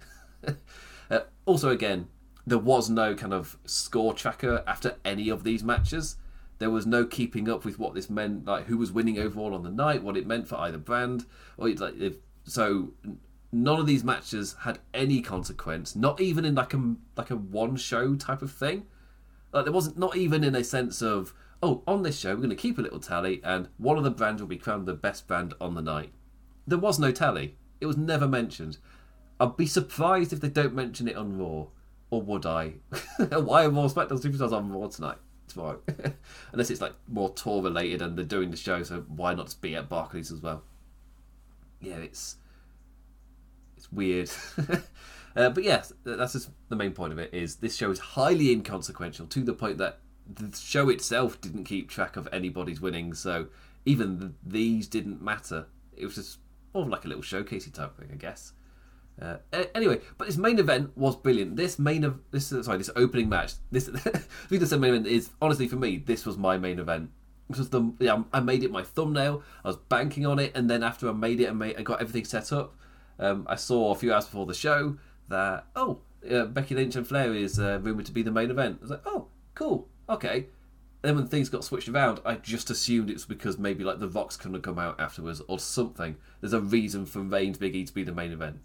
[1.10, 2.08] uh, also, again,
[2.46, 6.16] there was no kind of score tracker after any of these matches.
[6.58, 9.62] There was no keeping up with what this meant, like who was winning overall on
[9.62, 11.24] the night, what it meant for either brand,
[11.56, 12.92] or like if so
[13.54, 17.76] none of these matches had any consequence, not even in like a like a one
[17.76, 18.86] show type of thing.
[19.52, 22.50] Like there wasn't not even in a sense of oh on this show we're going
[22.50, 25.26] to keep a little tally and one of the brands will be crowned the best
[25.26, 26.12] brand on the night.
[26.66, 27.56] There was no tally.
[27.80, 28.78] It was never mentioned.
[29.38, 31.66] I'd be surprised if they don't mention it on Raw,
[32.10, 32.74] or would I?
[33.30, 35.18] Why are more SmackDown Superstars on Raw tonight?
[35.48, 35.80] Tomorrow,
[36.52, 39.76] unless it's like more tour related and they're doing the show, so why not be
[39.76, 40.62] at Barclays as well?
[41.84, 42.36] Yeah, it's
[43.76, 44.30] it's weird.
[45.36, 47.32] uh, but yes, that's just the main point of it.
[47.32, 50.00] Is this show is highly inconsequential to the point that
[50.32, 53.48] the show itself didn't keep track of anybody's winnings, so
[53.84, 55.66] even the, these didn't matter.
[55.96, 56.38] It was just
[56.72, 58.52] more of like a little showcasey type thing, I guess.
[59.20, 59.36] Uh,
[59.74, 61.56] anyway, but this main event was brilliant.
[61.56, 63.52] This main of this sorry, this opening match.
[63.70, 63.84] This
[64.50, 65.98] the main event is honestly for me.
[65.98, 67.10] This was my main event
[67.48, 69.42] because the yeah, I made it my thumbnail.
[69.64, 72.00] I was banking on it, and then after I made it and made, I got
[72.00, 72.76] everything set up.
[73.18, 74.96] Um, I saw a few hours before the show
[75.28, 78.78] that oh, uh, Becky Lynch and Flair is uh, rumored to be the main event.
[78.80, 80.46] I was like, oh, cool, okay.
[81.02, 84.00] And then when things got switched around, I just assumed it was because maybe like
[84.00, 86.16] the Vox couldn't come out afterwards or something.
[86.40, 88.60] There's a reason for Reigns Big E to be the main event.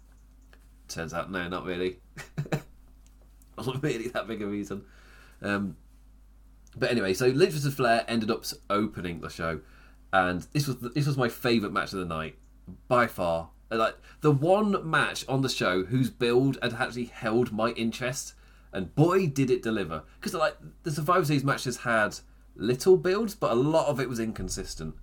[0.88, 1.98] Turns out, no, not really.
[3.58, 4.84] not really that big a reason.
[5.42, 5.76] Um,
[6.76, 9.60] but anyway, so Lynch vs Flair ended up opening the show,
[10.12, 12.36] and this was this was my favourite match of the night
[12.88, 13.50] by far.
[13.70, 18.34] Like the one match on the show whose build had actually held my interest,
[18.72, 20.02] and boy did it deliver.
[20.18, 22.18] Because like the Survivor Series matches had
[22.54, 24.94] little builds, but a lot of it was inconsistent.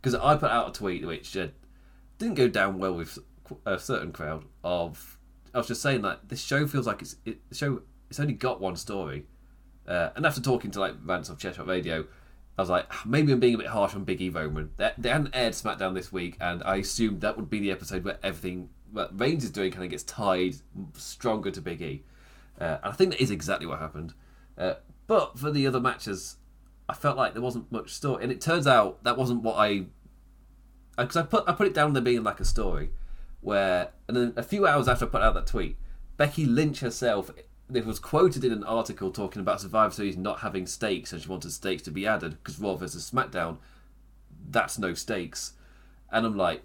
[0.00, 1.48] Because I put out a tweet which uh,
[2.18, 3.18] didn't go down well with
[3.66, 4.44] a certain crowd.
[4.62, 5.18] Of
[5.52, 7.82] I was just saying that this show feels like it's it, show.
[8.08, 9.26] It's only got one story
[9.88, 12.04] uh, and after talking to like Vance of Cheshire Radio,
[12.58, 14.70] I was like, ah, maybe I'm being a bit harsh on Big E Roman.
[14.76, 18.04] They, they hadn't aired SmackDown this week, and I assumed that would be the episode
[18.04, 20.56] where everything that Reigns is doing kind of gets tied
[20.94, 22.02] stronger to Big E.
[22.60, 24.12] Uh, and I think that is exactly what happened.
[24.58, 24.74] Uh,
[25.06, 26.36] but for the other matches,
[26.88, 29.86] I felt like there wasn't much story, and it turns out that wasn't what I.
[30.98, 32.90] Because I put I put it down there being like a story,
[33.40, 35.76] where and then a few hours after I put out that tweet,
[36.16, 37.30] Becky Lynch herself
[37.72, 41.28] it was quoted in an article talking about Survivor Series not having stakes, and she
[41.28, 43.58] wanted stakes to be added because Raw versus SmackDown,
[44.50, 45.52] that's no stakes,
[46.10, 46.62] and I'm like,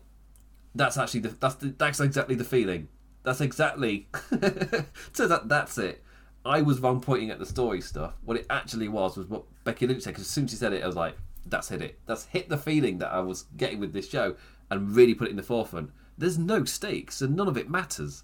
[0.76, 2.88] that's actually the, that's the, that's exactly the feeling.
[3.24, 4.08] That's exactly.
[5.14, 6.04] so that that's it.
[6.46, 8.16] I was wrong pointing at the story stuff.
[8.24, 10.12] What it actually was was what Becky Lynch said.
[10.12, 12.00] Because as soon as she said it, I was like, "That's hit it.
[12.06, 14.36] That's hit the feeling that I was getting with this show,
[14.70, 18.24] and really put it in the forefront." There's no stakes, and none of it matters.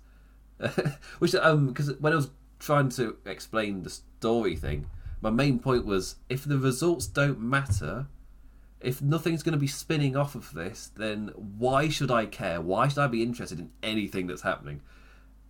[1.20, 4.88] Which um because when I was trying to explain the story thing,
[5.22, 8.08] my main point was if the results don't matter,
[8.80, 12.62] if nothing's going to be spinning off of this, then why should I care?
[12.62, 14.82] Why should I be interested in anything that's happening?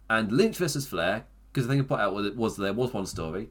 [0.10, 3.06] And Lynch versus Flair, because the thing I put out was, was there was one
[3.06, 3.50] story.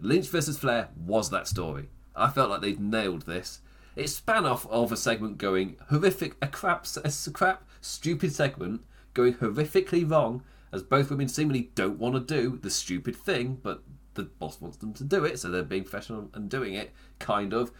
[0.00, 1.90] Lynch versus Flair was that story.
[2.16, 3.60] I felt like they'd nailed this.
[3.94, 8.82] It span off of a segment going horrific, a crap, a crap, stupid segment
[9.14, 10.42] going horrifically wrong
[10.72, 13.82] as both women seemingly don't want to do the stupid thing, but
[14.14, 17.52] the boss wants them to do it, so they're being professional and doing it, kind
[17.52, 17.72] of.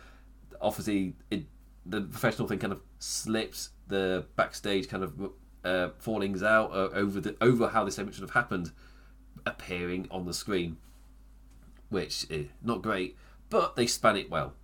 [0.61, 1.45] Obviously, it,
[1.87, 5.31] the professional thing kind of slips the backstage kind of
[5.65, 8.73] uh, fallings out uh, over the over how this segment should have happened,
[9.47, 10.77] appearing on the screen,
[11.89, 13.17] which is not great,
[13.49, 14.55] but they span it well,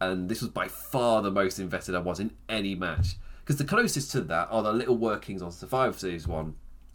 [0.00, 3.16] and this was by far the most invested I was in any match.
[3.40, 6.54] Because the closest to that are the little workings on Survivor Series one,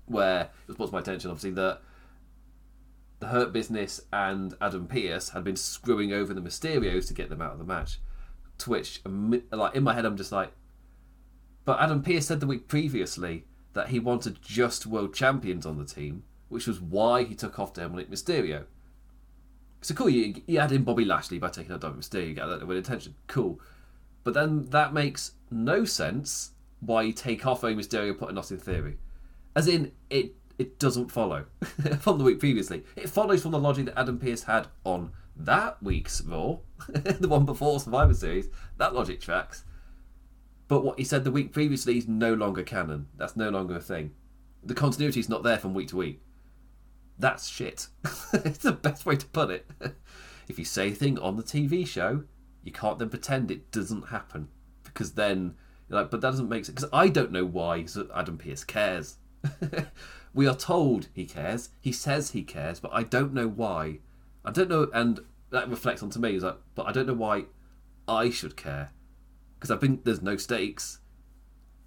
[0.09, 1.81] where it was brought to my attention, obviously, that
[3.19, 7.41] the Hurt Business and Adam Pearce had been screwing over the Mysterios to get them
[7.41, 7.99] out of the match.
[8.59, 10.51] To which, like in my head, I'm just like,
[11.65, 15.85] but Adam Pearce said the week previously that he wanted just world champions on the
[15.85, 18.65] team, which was why he took off Dominic Mysterio.
[19.81, 22.47] So cool, you, you add in Bobby Lashley by taking out Dominic Mysterio, you get
[22.47, 23.15] that with intention.
[23.27, 23.61] Cool.
[24.23, 28.57] But then that makes no sense why you take off Rey Mysterio put in Austin
[28.57, 28.97] Theory.
[29.55, 31.45] As in, it it doesn't follow
[31.99, 32.83] from the week previously.
[32.95, 36.57] It follows from the logic that Adam Pearce had on that week's Raw,
[36.87, 38.49] the one before Survivor Series.
[38.77, 39.63] That logic tracks.
[40.67, 43.07] But what he said the week previously is no longer canon.
[43.15, 44.11] That's no longer a thing.
[44.63, 46.21] The continuity is not there from week to week.
[47.17, 47.87] That's shit.
[48.33, 49.69] it's the best way to put it.
[50.47, 52.23] if you say a thing on the TV show,
[52.63, 54.49] you can't then pretend it doesn't happen
[54.83, 55.55] because then
[55.89, 56.75] like, but that doesn't make sense.
[56.75, 59.17] Because I don't know why Adam Pearce cares.
[60.33, 61.69] we are told he cares.
[61.79, 63.99] He says he cares, but I don't know why.
[64.45, 65.19] I don't know, and
[65.51, 66.35] that reflects onto me.
[66.35, 67.45] Is like, but I don't know why
[68.07, 68.91] I should care
[69.59, 70.99] because I think there's no stakes.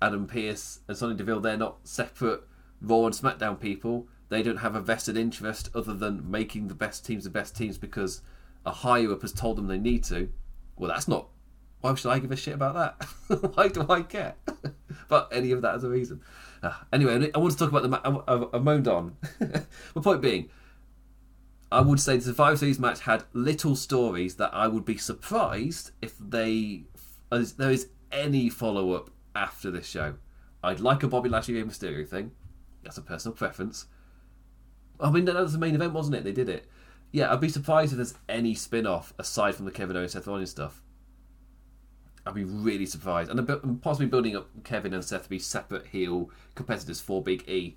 [0.00, 2.42] Adam Pearce and Sonya Deville, they're not separate
[2.80, 4.08] Raw and SmackDown people.
[4.28, 7.78] They don't have a vested interest other than making the best teams the best teams
[7.78, 8.22] because
[8.66, 10.30] a higher up has told them they need to.
[10.76, 11.28] Well, that's not.
[11.80, 12.96] Why should I give a shit about
[13.28, 13.52] that?
[13.54, 14.34] why do I care
[15.06, 16.20] about any of that as a reason?
[16.62, 17.88] Uh, anyway, I want to talk about the.
[17.88, 19.16] Ma- I, I, moaned on.
[19.40, 20.48] My point being,
[21.72, 25.90] I would say the Survivor Series match had little stories that I would be surprised
[26.00, 26.84] if they
[27.30, 30.14] there is any follow up after this show.
[30.62, 32.32] I'd like a Bobby Lashley Rey Mysterio thing.
[32.84, 33.86] That's a personal preference.
[35.00, 36.24] I mean, that was the main event, wasn't it?
[36.24, 36.66] They did it.
[37.10, 40.26] Yeah, I'd be surprised if there's any spin off aside from the Kevin Owens Seth
[40.26, 40.80] Rollins stuff.
[42.24, 43.30] I'd be really surprised.
[43.30, 47.76] And possibly building up Kevin and Seth to be separate heel competitors for Big E.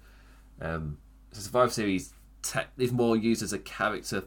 [0.62, 0.98] Um,
[1.32, 4.24] so Survivor Series te- is more used as a character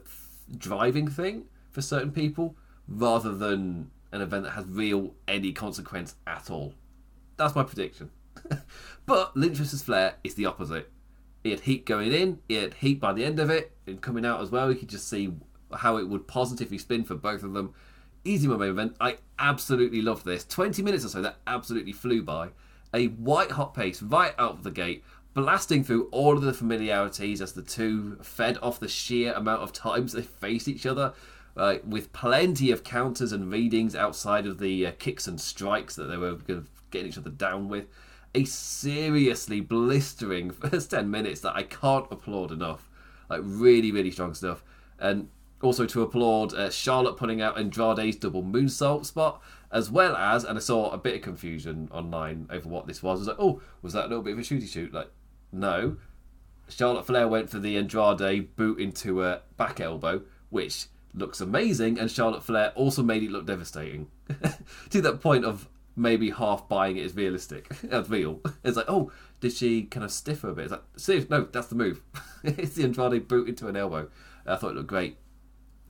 [0.57, 2.55] driving thing for certain people
[2.87, 6.73] rather than an event that has real any consequence at all.
[7.37, 8.09] That's my prediction.
[9.05, 10.91] but Lynch vs Flair is the opposite.
[11.43, 14.25] He had heat going in, he had heat by the end of it, and coming
[14.25, 14.69] out as well.
[14.69, 15.31] You could just see
[15.73, 17.73] how it would positively spin for both of them.
[18.29, 18.95] Easy main event.
[19.01, 20.45] I absolutely love this.
[20.45, 22.49] 20 minutes or so that absolutely flew by.
[22.93, 27.41] A white hot pace right out of the gate, blasting through all of the familiarities
[27.41, 31.13] as the two fed off the sheer amount of times they faced each other
[31.57, 36.03] uh, with plenty of counters and readings outside of the uh, kicks and strikes that
[36.03, 36.37] they were
[36.91, 37.87] getting each other down with.
[38.35, 42.87] A seriously blistering first 10 minutes that I can't applaud enough.
[43.27, 44.63] Like, really, really strong stuff.
[44.99, 45.29] And
[45.61, 49.41] also to applaud uh, Charlotte putting out Andrade's double moonsault spot,
[49.71, 53.19] as well as, and I saw a bit of confusion online over what this was.
[53.19, 54.93] I was like, oh, was that a little bit of a shooty shoot?
[54.93, 55.09] Like,
[55.51, 55.97] no.
[56.67, 62.09] Charlotte Flair went for the Andrade boot into a back elbow, which looks amazing, and
[62.09, 64.07] Charlotte Flair also made it look devastating.
[64.89, 68.39] to that point of maybe half buying it as realistic, as real.
[68.63, 70.65] It's like, oh, did she kind of stiffer a bit?
[70.65, 72.01] It's like, seriously, no, that's the move.
[72.43, 74.09] it's the Andrade boot into an elbow.
[74.45, 75.17] I thought it looked great.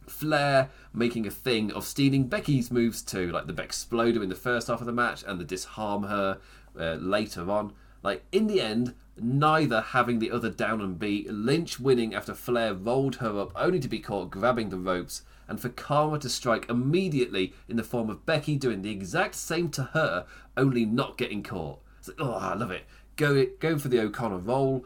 [0.10, 4.68] Flair making a thing of stealing Becky's moves too, like the Bexploder in the first
[4.68, 6.40] half of the match and the disarm her
[6.80, 7.74] uh, later on.
[8.02, 12.74] Like in the end, neither having the other down and beat, Lynch winning after Flair
[12.74, 16.70] rolled her up only to be caught grabbing the ropes, and for Karma to strike
[16.70, 21.44] immediately in the form of Becky doing the exact same to her, only not getting
[21.44, 21.80] caught.
[21.98, 22.84] It's like, oh, I love it.
[23.16, 24.86] Go, go for the O'Connor roll,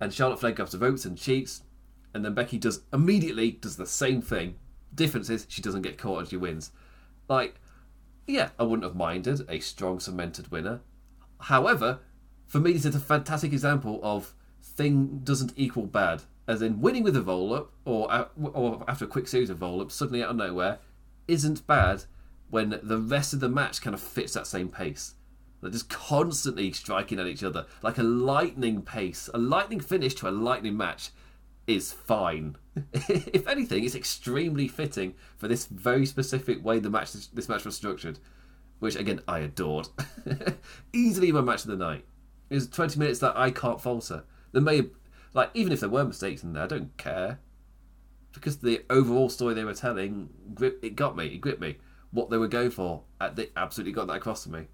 [0.00, 1.62] and Charlotte Flair grabs the ropes and cheats,
[2.14, 4.56] and then Becky does immediately does the same thing.
[4.94, 6.70] Difference is she doesn't get caught and she wins.
[7.28, 7.60] Like,
[8.26, 10.80] yeah, I wouldn't have minded a strong cemented winner.
[11.40, 12.00] However,
[12.46, 16.22] for me, this is a fantastic example of thing doesn't equal bad.
[16.46, 19.60] As in, winning with a roll up, or, uh, or after a quick series of
[19.60, 20.78] roll ups, suddenly out of nowhere,
[21.26, 22.04] isn't bad
[22.48, 25.14] when the rest of the match kind of fits that same pace.
[25.60, 30.28] They're just constantly striking at each other like a lightning pace, a lightning finish to
[30.28, 31.10] a lightning match
[31.68, 32.56] is fine.
[32.92, 37.76] if anything, it's extremely fitting for this very specific way the match this match was
[37.76, 38.18] structured,
[38.80, 39.88] which again I adored.
[40.92, 42.04] Easily my match of the night.
[42.50, 44.24] It was 20 minutes that I can't falter.
[44.52, 44.90] There may, have,
[45.34, 47.40] like, even if there were mistakes in there, I don't care.
[48.32, 51.76] Because the overall story they were telling, it got me, it gripped me.
[52.10, 53.02] What they were going for,
[53.34, 54.68] they absolutely got that across to me.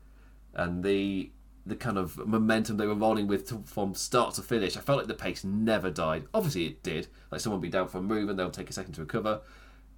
[0.54, 1.32] And the
[1.66, 4.98] the kind of momentum they were rolling with to, from start to finish, I felt
[4.98, 6.24] like the pace never died.
[6.34, 7.08] Obviously, it did.
[7.30, 9.40] Like someone would be down for a move and they'll take a second to recover,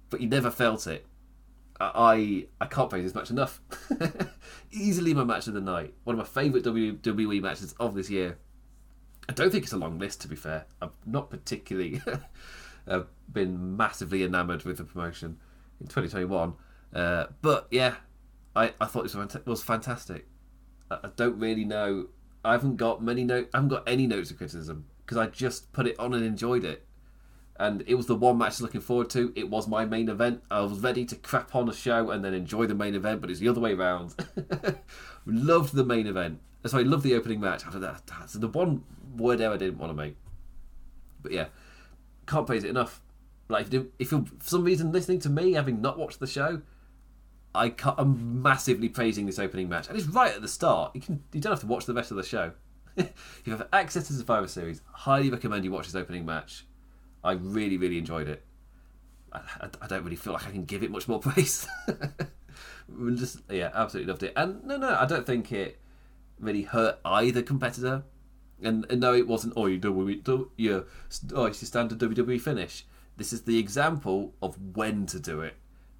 [0.09, 1.05] but you never felt it.
[1.79, 3.61] I I can't praise this match enough.
[4.71, 5.93] Easily my match of the night.
[6.05, 8.37] One of my favourite WWE matches of this year.
[9.29, 10.65] I don't think it's a long list, to be fair.
[10.81, 12.01] I've not particularly
[12.87, 13.01] uh,
[13.31, 15.37] been massively enamoured with the promotion
[15.79, 16.53] in 2021.
[16.93, 17.95] Uh, but yeah,
[18.55, 20.25] I, I thought this was fantastic.
[20.89, 22.07] I don't really know.
[22.45, 23.49] I haven't got many notes.
[23.53, 26.63] I haven't got any notes of criticism because I just put it on and enjoyed
[26.63, 26.85] it.
[27.59, 29.33] and it was the one match I was looking forward to.
[29.35, 30.43] It was my main event.
[30.51, 33.31] I was ready to crap on a show and then enjoy the main event, but
[33.31, 34.13] it's the other way around.
[35.25, 36.39] loved the main event.
[36.65, 37.63] So I loved the opening match.
[37.63, 38.83] That's the one
[39.15, 40.17] word there I didn't want to make.
[41.21, 41.47] But yeah,
[42.27, 43.01] can't praise it enough.
[43.49, 46.61] Like, if you're for some reason listening to me, having not watched the show,
[47.55, 50.93] I am massively praising this opening match, and it's right at the start.
[50.95, 52.51] You can you don't have to watch the rest of the show.
[52.95, 53.13] if
[53.45, 56.65] you have access to the Survivor Series, highly recommend you watch this opening match.
[57.23, 58.45] I really, really enjoyed it.
[59.33, 61.67] I, I, I don't really feel like I can give it much more praise.
[63.15, 64.33] Just yeah, absolutely loved it.
[64.35, 65.79] And no, no, I don't think it
[66.39, 68.03] really hurt either competitor.
[68.61, 69.53] And, and no, it wasn't.
[69.55, 70.85] Oh, you do you
[71.35, 72.85] oh, it's your standard WWE finish.
[73.17, 75.55] This is the example of when to do it.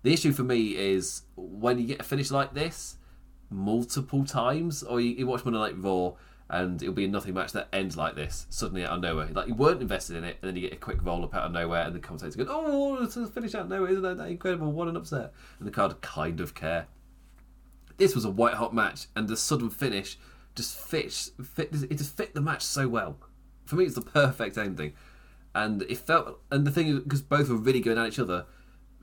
[0.08, 2.96] The issue for me is when you get a finish like this
[3.50, 6.14] multiple times, or you, you watch Monday Night Raw
[6.50, 9.28] and it'll be a nothing match that ends like this suddenly out of nowhere.
[9.34, 11.48] Like you weren't invested in it, and then you get a quick roll up out
[11.48, 13.90] of nowhere, and the commentators go, "Oh, it's a finish out of nowhere!
[13.90, 14.72] Isn't that, that incredible?
[14.72, 16.88] What an upset!" And the crowd kind of care.
[17.98, 20.18] This was a white hot match, and the sudden finish
[20.56, 21.32] just fits.
[21.44, 23.18] Fit, it just fit the match so well.
[23.66, 24.94] For me, it's the perfect ending,
[25.54, 26.40] and it felt.
[26.50, 28.46] And the thing is, because both were really going at each other,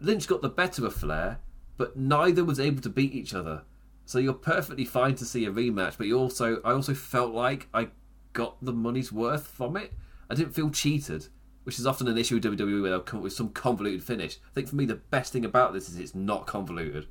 [0.05, 1.39] Lynch got the better of Flair,
[1.77, 3.63] but neither was able to beat each other.
[4.07, 7.69] So you're perfectly fine to see a rematch, but you also I also felt like
[7.73, 7.89] I
[8.33, 9.93] got the money's worth from it.
[10.29, 11.29] I didn't feel cheated,
[11.65, 14.37] which is often an issue with WWE where they'll come up with some convoluted finish.
[14.51, 17.07] I think for me the best thing about this is it's not convoluted.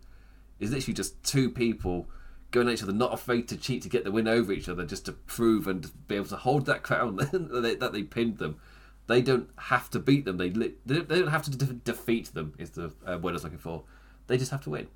[0.60, 2.08] It's literally just two people
[2.52, 4.86] going at each other, not afraid to cheat to get the win over each other,
[4.86, 8.60] just to prove and be able to hold that crown that they pinned them.
[9.08, 10.38] They don't have to beat them.
[10.38, 12.54] They they don't have to de- defeat them.
[12.58, 13.84] Is the uh, word I was looking for.
[14.28, 14.88] They just have to win.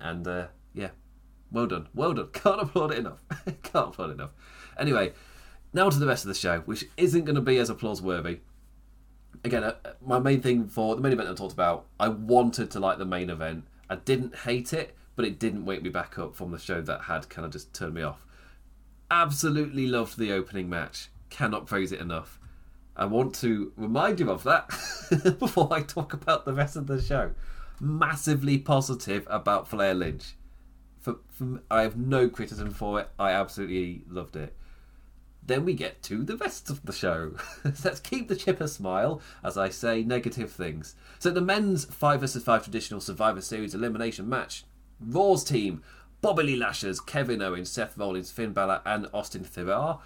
[0.00, 0.90] And uh, yeah,
[1.50, 2.28] well done, well done.
[2.32, 3.22] Can't applaud it enough.
[3.62, 4.32] Can't applaud it enough.
[4.78, 5.12] Anyway,
[5.72, 8.40] now to the rest of the show, which isn't going to be as applause worthy.
[9.44, 9.74] Again, uh,
[10.04, 13.04] my main thing for the main event I talked about, I wanted to like the
[13.04, 13.64] main event.
[13.88, 17.02] I didn't hate it, but it didn't wake me back up from the show that
[17.02, 18.26] had kind of just turned me off.
[19.10, 21.10] Absolutely loved the opening match.
[21.30, 22.38] Cannot praise it enough.
[22.96, 24.68] I want to remind you of that
[25.38, 27.32] before I talk about the rest of the show.
[27.80, 30.34] Massively positive about Flair Lynch
[31.04, 33.10] for, for, I have no criticism for it.
[33.18, 34.56] I absolutely loved it.
[35.46, 37.34] Then we get to the rest of the show.
[37.84, 40.94] Let's keep the chipper smile as I say negative things.
[41.18, 44.64] So the men's 5 vs 5 traditional Survivor Series elimination match.
[44.98, 45.82] Raw's team,
[46.22, 49.96] Bobby Lashley Kevin Owens, Seth Rollins, Finn Balor and Austin Theory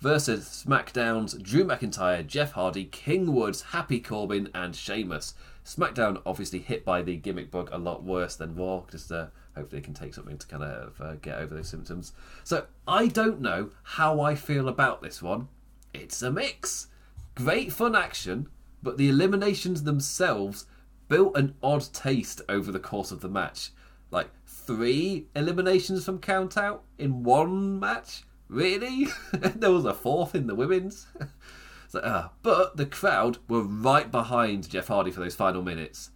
[0.00, 5.34] versus SmackDown's Drew McIntyre, Jeff Hardy, King Woods, Happy Corbin and Sheamus.
[5.64, 9.82] SmackDown obviously hit by the gimmick bug a lot worse than Raw, just uh, hopefully
[9.82, 12.12] can take something to kind of uh, get over those symptoms.
[12.44, 15.48] So I don't know how I feel about this one.
[15.92, 16.88] It's a mix.
[17.34, 18.48] Great fun action,
[18.82, 20.66] but the eliminations themselves
[21.08, 23.70] built an odd taste over the course of the match.
[24.10, 28.22] Like three eliminations from Countout in one match?
[28.48, 29.08] Really?
[29.32, 31.06] there was a fourth in the women's.
[31.88, 36.10] so, uh, but the crowd were right behind Jeff Hardy for those final minutes.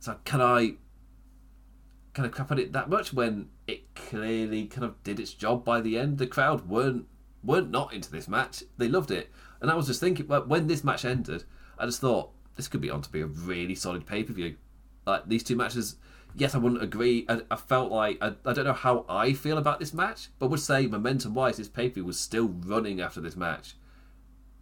[0.00, 0.76] So can I
[2.16, 5.64] kind of crap on it that much when it clearly kind of did its job
[5.64, 6.16] by the end.
[6.16, 7.06] The crowd weren't
[7.44, 8.64] weren't not into this match.
[8.78, 11.44] They loved it, and I was just thinking when this match ended,
[11.78, 14.56] I just thought this could be on to be a really solid pay per view.
[15.06, 15.96] Like these two matches,
[16.36, 17.24] yes, I wouldn't agree.
[17.28, 20.48] I, I felt like I, I don't know how I feel about this match, but
[20.48, 23.74] would say momentum wise, this pay per view was still running after this match.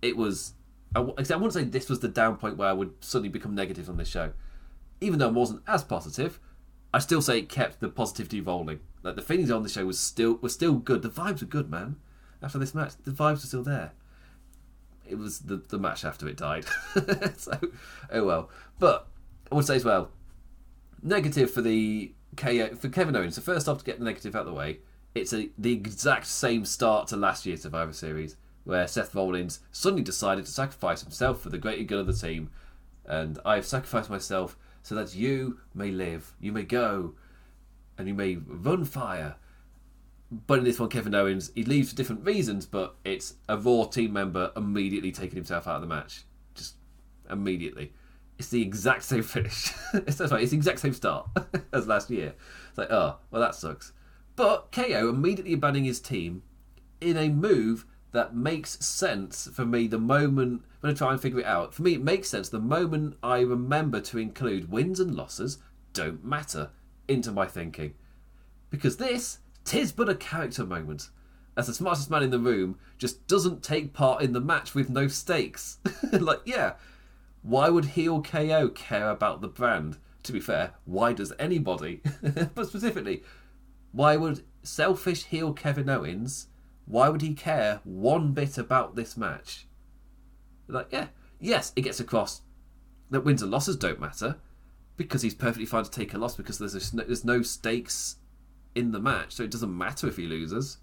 [0.01, 0.55] It was.
[0.95, 3.89] I, I wouldn't say this was the down point where I would suddenly become negative
[3.89, 4.33] on this show,
[5.01, 6.39] even though I wasn't as positive.
[6.93, 8.79] I still say it kept the positivity rolling.
[9.03, 11.03] Like the feelings on the show was still were still good.
[11.03, 11.97] The vibes were good, man.
[12.41, 13.93] After this match, the vibes were still there.
[15.05, 16.67] It was the the match after it died.
[17.37, 17.59] so
[18.13, 18.51] oh well.
[18.79, 19.09] But
[19.51, 20.11] I would say as well,
[21.05, 23.37] negative for the KO for Kevin Owens.
[23.37, 24.79] So first off, to get the negative out of the way,
[25.15, 30.03] it's a the exact same start to last year's Survivor Series, where Seth Rollins suddenly
[30.03, 32.51] decided to sacrifice himself for the greater good of the team,
[33.05, 37.15] and I've sacrificed myself so that you may live, you may go,
[37.97, 39.37] and you may run fire.
[40.47, 43.85] But in this one, Kevin Owens, he leaves for different reasons, but it's a Raw
[43.85, 46.23] team member immediately taking himself out of the match.
[46.55, 46.75] Just
[47.31, 47.93] immediately.
[48.39, 49.73] It's the exact same finish.
[49.95, 51.29] it's, sorry, it's the exact same start
[51.73, 52.35] as last year.
[52.69, 53.93] It's like, oh, well, that sucks.
[54.37, 56.43] But KO immediately abandoning his team
[57.01, 61.41] in a move that makes sense for me the moment when I try and figure
[61.41, 61.75] it out.
[61.75, 65.59] For me, it makes sense the moment I remember to include wins and losses
[65.93, 66.71] don't matter
[67.09, 67.95] into my thinking.
[68.71, 71.11] Because this, tis but a character moment.
[71.57, 74.91] As the smartest man in the room just doesn't take part in the match with
[74.91, 75.79] no stakes.
[76.13, 76.75] like, yeah,
[77.45, 79.99] Why would heel KO care about the brand?
[80.23, 82.01] To be fair, why does anybody?
[82.55, 83.23] but specifically,
[83.93, 86.49] why would selfish heel Kevin Owens?
[86.87, 89.67] Why would he care one bit about this match?
[90.69, 92.41] Like, yeah, yes, it gets across
[93.11, 94.37] that wins and losses don't matter
[94.97, 98.17] because he's perfectly fine to take a loss because there's no, there's no stakes
[98.75, 100.79] in the match, so it doesn't matter if he loses.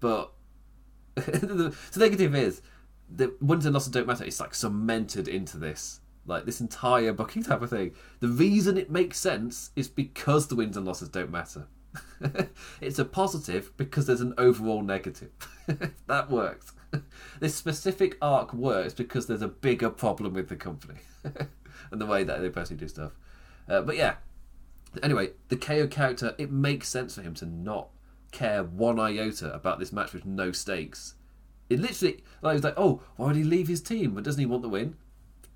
[0.00, 0.32] But
[1.16, 2.62] the, the negative is
[3.16, 4.24] that wins and losses don't matter.
[4.24, 7.92] It's like cemented into this, like this entire booking type of thing.
[8.20, 11.66] The reason it makes sense is because the wins and losses don't matter.
[12.80, 15.30] it's a positive because there's an overall negative.
[16.06, 16.72] that works.
[17.40, 21.00] this specific arc works because there's a bigger problem with the company
[21.90, 23.12] and the way that they personally do stuff.
[23.68, 24.16] Uh, but yeah,
[25.02, 27.88] anyway, the KO character, it makes sense for him to not
[28.32, 31.14] care one iota about this match with no stakes.
[31.68, 34.14] It literally, like, was like, oh, why would he leave his team?
[34.14, 34.96] But doesn't he want the win?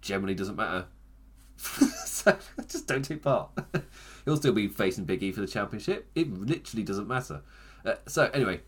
[0.01, 0.87] Generally doesn't matter.
[1.57, 2.37] so
[2.69, 3.51] just don't take part.
[4.25, 6.09] He'll still be facing Big E for the championship.
[6.15, 7.43] It literally doesn't matter.
[7.85, 8.61] Uh, so anyway,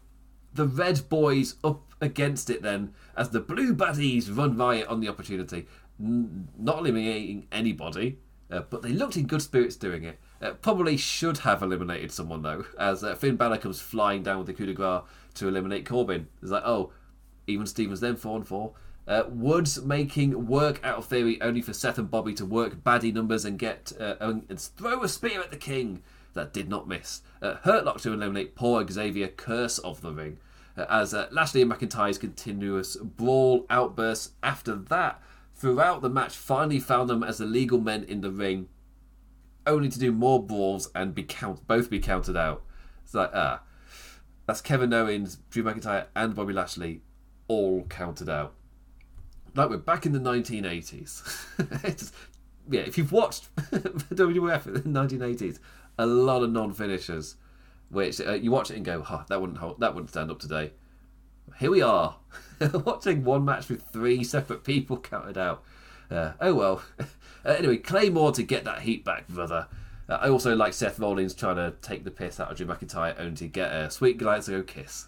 [0.52, 5.08] the Red Boys up against it then as the Blue Baddies run riot on the
[5.08, 5.66] opportunity,
[6.00, 8.18] N- not eliminating anybody,
[8.50, 10.18] uh, but they looked in good spirits doing it.
[10.42, 14.46] Uh, probably should have eliminated someone though, as uh, Finn Balor comes flying down with
[14.46, 15.02] the coup de grace
[15.34, 16.28] to eliminate Corbin.
[16.42, 16.92] It's like, oh,
[17.46, 18.74] even Stevens then four and four.
[19.06, 23.12] Uh, Woods making work out of Theory only for Seth and Bobby to work baddie
[23.12, 26.02] numbers and get uh, and throw a spear at the king.
[26.32, 27.22] That did not miss.
[27.40, 30.38] Uh, Hurtlock to eliminate poor Xavier Curse of the ring.
[30.76, 35.22] Uh, as uh, Lashley and McIntyre's continuous brawl outbursts after that
[35.54, 38.68] throughout the match finally found them as the legal men in the ring,
[39.66, 42.62] only to do more brawls and be count both be counted out.
[43.04, 43.62] It's like ah,
[44.46, 47.02] that's Kevin Owens, Drew McIntyre, and Bobby Lashley
[47.48, 48.54] all counted out.
[49.54, 52.12] Like we're back in the 1980s.
[52.70, 55.58] yeah, if you've watched WWF in the 1980s,
[55.98, 57.36] a lot of non-finishers,
[57.88, 60.40] which uh, you watch it and go, huh, that wouldn't hold, that wouldn't stand up
[60.40, 60.72] today.
[61.58, 62.16] Here we are,
[62.72, 65.62] watching one match with three separate people counted out.
[66.10, 66.82] Uh, oh well.
[67.46, 69.68] Uh, anyway, Claymore to get that heat back, brother.
[70.08, 73.14] Uh, I also like Seth Rollins trying to take the piss out of Drew McIntyre
[73.18, 75.06] only to get a sweet go kiss.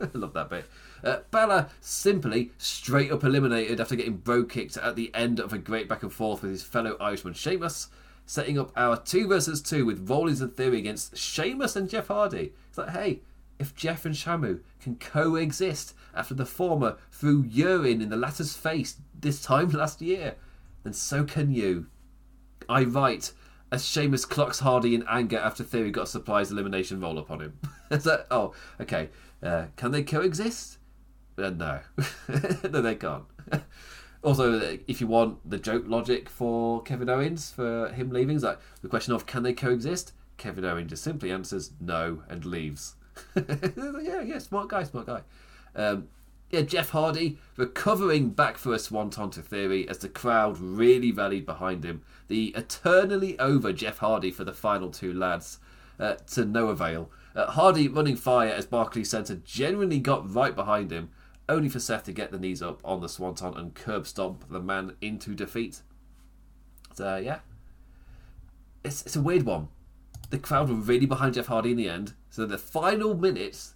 [0.00, 0.64] I love that bit.
[1.02, 5.58] Uh, Balor simply straight up eliminated after getting Brogue kicked at the end of a
[5.58, 7.88] great back and forth with his fellow Irishman Sheamus,
[8.26, 12.52] setting up our two versus two with Rollins and Theory against Sheamus and Jeff Hardy.
[12.68, 13.20] It's like, hey,
[13.58, 18.96] if Jeff and Shamu can coexist after the former threw urine in the latter's face
[19.18, 20.34] this time last year,
[20.82, 21.86] then so can you.
[22.68, 23.32] I write
[23.70, 27.40] as Sheamus clocks Hardy in anger after Theory got a surprise elimination roll up on
[27.40, 27.58] him.
[28.30, 29.08] oh, okay.
[29.42, 30.78] Uh, can they coexist?
[31.36, 31.80] Uh, no.
[32.70, 33.24] no, they can't.
[34.22, 38.88] also, if you want the joke logic for Kevin Owens, for him leaving, like the
[38.88, 40.12] question of can they coexist?
[40.36, 42.96] Kevin Owens just simply answers no and leaves.
[43.36, 45.22] yeah, yeah, smart guy, smart guy.
[45.74, 46.08] Um,
[46.50, 51.44] yeah, Jeff Hardy recovering back for a swanton to Theory as the crowd really rallied
[51.44, 52.02] behind him.
[52.28, 55.58] The eternally over Jeff Hardy for the final two lads
[56.00, 57.10] uh, to no avail.
[57.34, 61.10] Uh, Hardy running fire as Barclays Centre genuinely got right behind him,
[61.48, 64.60] only for Seth to get the knees up on the swanton and curb stomp the
[64.60, 65.82] man into defeat.
[66.94, 67.40] So yeah,
[68.82, 69.68] it's it's a weird one.
[70.30, 73.74] The crowd were really behind Jeff Hardy in the end, so the final minutes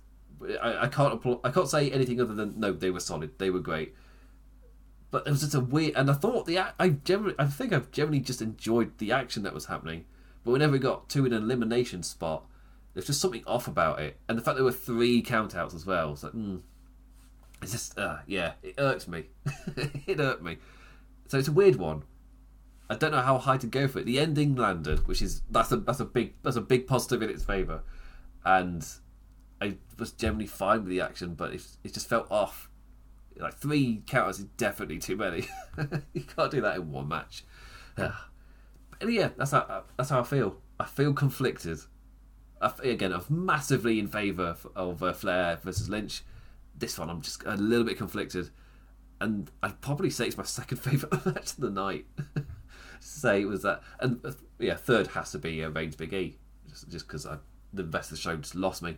[0.60, 3.38] I, I can't I can't say anything other than no, they were solid.
[3.38, 3.94] They were great.
[5.10, 7.90] But it was just a weird, and I thought the I generally I think I've
[7.90, 10.06] generally just enjoyed the action that was happening.
[10.44, 12.46] But whenever it got to an elimination spot,
[12.94, 16.12] there's just something off about it, and the fact there were three countouts as well.
[16.12, 16.60] It's like, mm,
[17.62, 19.26] it's just uh, yeah, it irks me.
[20.06, 20.58] it irked me.
[21.28, 22.04] So it's a weird one.
[22.90, 24.06] I don't know how high to go for it.
[24.06, 27.30] The ending landed, which is that's a that's a big that's a big positive in
[27.30, 27.82] its favour,
[28.44, 28.86] and
[29.62, 32.68] I was generally fine with the action, but it, it just felt off.
[33.38, 35.46] Like three counters is definitely too many.
[36.12, 37.44] you can't do that in one match.
[37.96, 38.12] and
[39.08, 40.56] yeah, that's how that's how I feel.
[40.78, 41.78] I feel conflicted.
[42.82, 46.22] Again, I'm massively in favour of uh, Flair versus Lynch.
[46.78, 48.50] This one, I'm just a little bit conflicted,
[49.20, 52.06] and I'd probably say it's my second favourite match of the night.
[53.00, 56.36] say it was that, and uh, yeah, third has to be uh, Reigns Big E,
[56.68, 57.26] just just because
[57.72, 58.96] the rest of the show just lost me.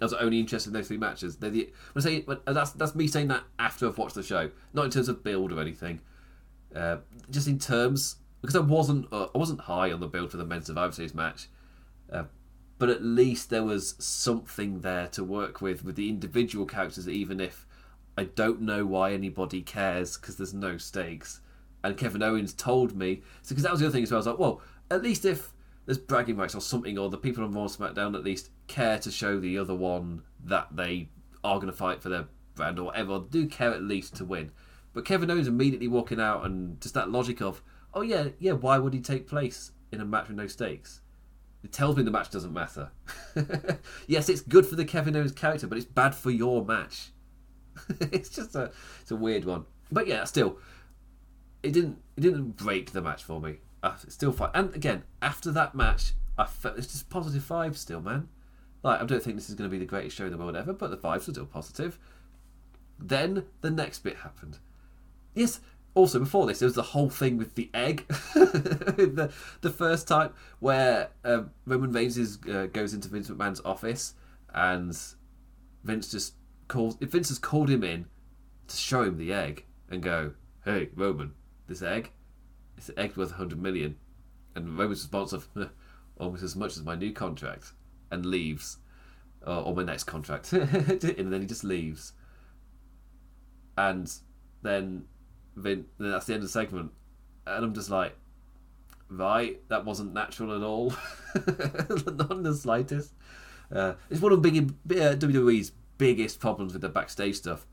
[0.00, 1.36] I was only interested in those three matches.
[1.36, 4.50] They're the, when I say that's that's me saying that after I've watched the show,
[4.72, 6.00] not in terms of build or anything.
[6.74, 6.96] Uh,
[7.30, 10.44] just in terms because I wasn't uh, I wasn't high on the build for the
[10.44, 11.48] men's Survivor Series match,
[12.12, 12.24] uh,
[12.82, 17.08] but at least there was something there to work with with the individual characters.
[17.08, 17.64] Even if
[18.18, 21.40] I don't know why anybody cares because there's no stakes,
[21.84, 24.16] And Kevin Owens told me, because that was the other thing as well.
[24.16, 25.52] I was like, well, at least if
[25.86, 29.12] there's bragging rights or something, or the people on Raw SmackDown at least care to
[29.12, 31.08] show the other one that they
[31.44, 32.26] are going to fight for their
[32.56, 34.50] brand or whatever, do care at least to win.
[34.92, 37.62] But Kevin Owens immediately walking out and just that logic of,
[37.94, 41.01] oh yeah, yeah, why would he take place in a match with no stakes?
[41.62, 42.90] It tells me the match doesn't matter.
[44.06, 47.10] yes, it's good for the Kevin Owens character, but it's bad for your match.
[48.00, 49.66] it's just a it's a weird one.
[49.90, 50.58] But yeah, still,
[51.62, 53.58] it didn't it didn't break the match for me.
[53.82, 54.50] Uh, it's still fine.
[54.54, 58.28] And again, after that match, I felt it's just positive vibes still, man.
[58.82, 60.56] Like I don't think this is going to be the greatest show in the world
[60.56, 61.98] ever, but the vibes are still positive.
[62.98, 64.58] Then the next bit happened.
[65.34, 65.60] Yes,
[65.94, 68.06] also before this, there was the whole thing with the egg.
[68.34, 74.14] the the first time where uh, Roman Reigns is, uh, goes into Vince McMahon's office
[74.54, 74.96] and
[75.84, 76.34] Vince just
[76.68, 76.96] calls.
[77.00, 78.06] Vince has called him in
[78.68, 80.32] to show him the egg and go,
[80.64, 81.34] "Hey, Roman,
[81.66, 82.10] this egg,
[82.76, 83.96] it's an egg worth hundred million.
[84.54, 85.48] And Roman's response of
[86.18, 87.72] almost as much as my new contract,
[88.10, 88.78] and leaves,
[89.46, 92.12] or, or my next contract, and then he just leaves.
[93.76, 94.12] And
[94.62, 95.06] then
[95.56, 96.92] Vin, then that's the end of the segment,
[97.46, 98.16] and I'm just like,
[99.08, 100.94] right, that wasn't natural at all,
[101.34, 103.12] not in the slightest.
[103.70, 107.66] Uh, it's one of big, uh, WWE's biggest problems with the backstage stuff.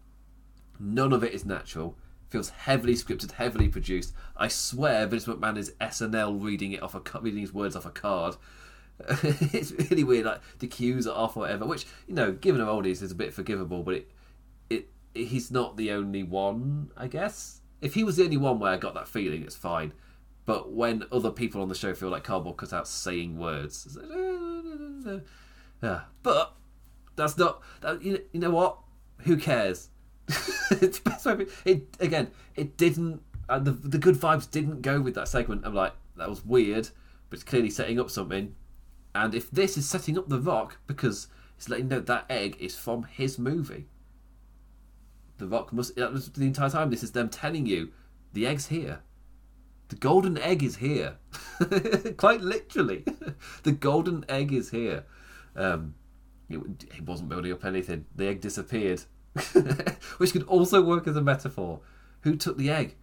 [0.79, 1.97] None of it is natural.
[2.29, 4.13] Feels heavily scripted, heavily produced.
[4.37, 7.89] I swear Vince McMahon is SNL reading it off a reading his words off a
[7.89, 8.35] card.
[9.09, 10.25] it's really weird.
[10.25, 13.01] Like the cues are off or whatever, which you know, given how old he is,
[13.01, 13.81] a bit forgivable.
[13.81, 14.11] But it,
[14.69, 17.61] it, he's not the only one, I guess.
[17.81, 19.93] If he was the only one where I got that feeling, it's fine.
[20.45, 25.11] But when other people on the show feel like cardboard cutouts saying words, like, uh,
[25.11, 25.19] uh, uh,
[25.81, 26.01] yeah.
[26.23, 26.55] But
[27.15, 27.61] that's not.
[27.81, 28.79] That, you, you know what?
[29.19, 29.89] Who cares?
[30.71, 31.45] it's best way.
[31.65, 32.31] It again.
[32.55, 33.21] It didn't.
[33.47, 35.65] Uh, the the good vibes didn't go with that segment.
[35.65, 36.89] I'm like, that was weird,
[37.29, 38.55] but it's clearly setting up something.
[39.15, 41.27] And if this is setting up the Rock because
[41.57, 43.87] it's letting know that egg is from his movie,
[45.39, 45.95] the Rock must.
[45.95, 46.91] That was the entire time.
[46.91, 47.89] This is them telling you
[48.33, 48.99] the egg's here.
[49.87, 51.17] The golden egg is here.
[52.17, 53.05] Quite literally,
[53.63, 55.05] the golden egg is here.
[55.55, 55.95] Um,
[56.47, 56.59] it,
[56.95, 58.05] it wasn't building up anything.
[58.15, 59.01] The egg disappeared,
[60.17, 61.79] which could also work as a metaphor.
[62.21, 62.97] Who took the egg?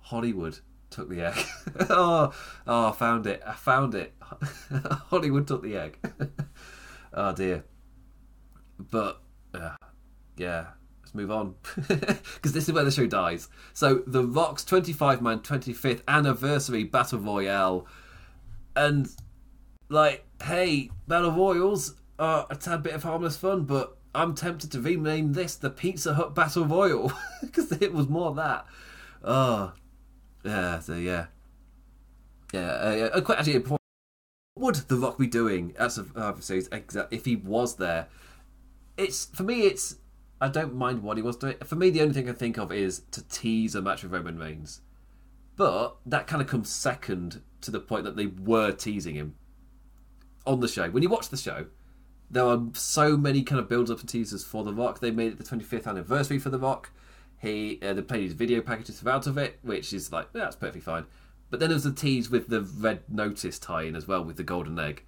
[0.00, 0.60] Hollywood
[0.90, 1.44] took the egg.
[1.90, 2.32] oh,
[2.66, 3.42] oh, I found it.
[3.44, 4.14] I found it.
[5.08, 5.98] Hollywood took the egg.
[7.14, 7.64] oh dear.
[8.78, 9.20] But
[9.54, 9.74] uh,
[10.36, 10.66] yeah,
[11.08, 13.48] let's move on because this is where the show dies.
[13.72, 17.86] So the Rock's 25 man 25th anniversary battle royale,
[18.76, 19.08] and
[19.88, 24.80] like, hey, battle royals are a tad bit of harmless fun, but I'm tempted to
[24.80, 28.66] rename this the Pizza Hut Battle Royal because it was more that.
[29.22, 29.72] Oh,
[30.44, 31.26] yeah, so yeah,
[32.52, 32.68] yeah.
[32.68, 33.80] Uh, uh, quite actually, what
[34.56, 36.68] would The Rock be doing at Survivor Series
[37.10, 38.08] if he was there?
[38.96, 39.62] It's for me.
[39.62, 39.96] It's
[40.40, 41.56] I don't mind what he was doing.
[41.64, 44.38] For me, the only thing I think of is to tease a match with Roman
[44.38, 44.80] Reigns,
[45.56, 49.34] but that kind of comes second to the point that they were teasing him
[50.46, 50.88] on the show.
[50.90, 51.66] When you watch the show,
[52.30, 55.00] there are so many kind of build up and teasers for The Rock.
[55.00, 56.90] They made it the 25th anniversary for The Rock.
[57.40, 60.56] He uh, they played his video packages out of it, which is like yeah, that's
[60.56, 61.06] perfectly fine.
[61.50, 64.78] But then there's the tease with the Red Notice tie-in as well with the golden
[64.78, 65.04] egg,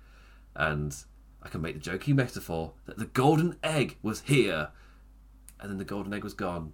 [0.54, 0.96] and
[1.42, 4.68] I can make the jokey metaphor that the golden egg was here,
[5.60, 6.72] and then the golden egg was gone.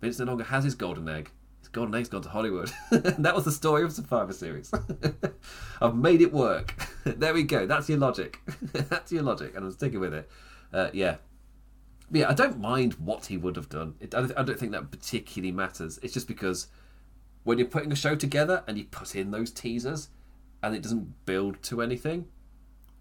[0.00, 1.30] Vince no longer has his golden egg.
[1.60, 2.70] His golden egg's gone to Hollywood.
[2.90, 4.72] that was the story of Survivor Series.
[5.80, 6.74] I've made it work.
[7.04, 7.66] there we go.
[7.66, 8.40] That's your logic.
[8.72, 10.28] That's your logic, and I'm sticking with it.
[10.72, 11.16] Uh, yeah,
[12.10, 13.94] yeah, I don't mind what he would have done.
[14.00, 15.98] It, I, don't, I don't think that particularly matters.
[16.02, 16.68] It's just because
[17.44, 20.08] when you're putting a show together and you put in those teasers
[20.62, 22.26] and it doesn't build to anything,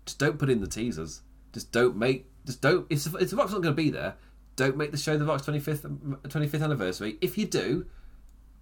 [0.06, 1.22] just don't put in the teasers.
[1.54, 2.28] Just don't make.
[2.46, 2.88] Just don't.
[2.90, 4.16] If, if Rock's not going to be there,
[4.56, 7.18] don't make the show the Rock's 25th 25th anniversary.
[7.22, 7.86] If you do,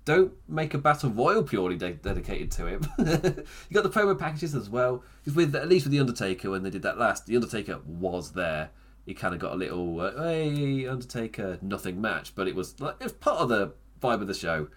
[0.06, 2.82] don't make a battle royal purely de- dedicated to him.
[2.98, 5.04] you got the promo packages as well.
[5.24, 8.32] Because with at least with the Undertaker when they did that last, the Undertaker was
[8.32, 8.72] there
[9.06, 12.96] he kind of got a little uh, hey Undertaker nothing match, but it was like
[13.00, 14.68] it was part of the vibe of the show.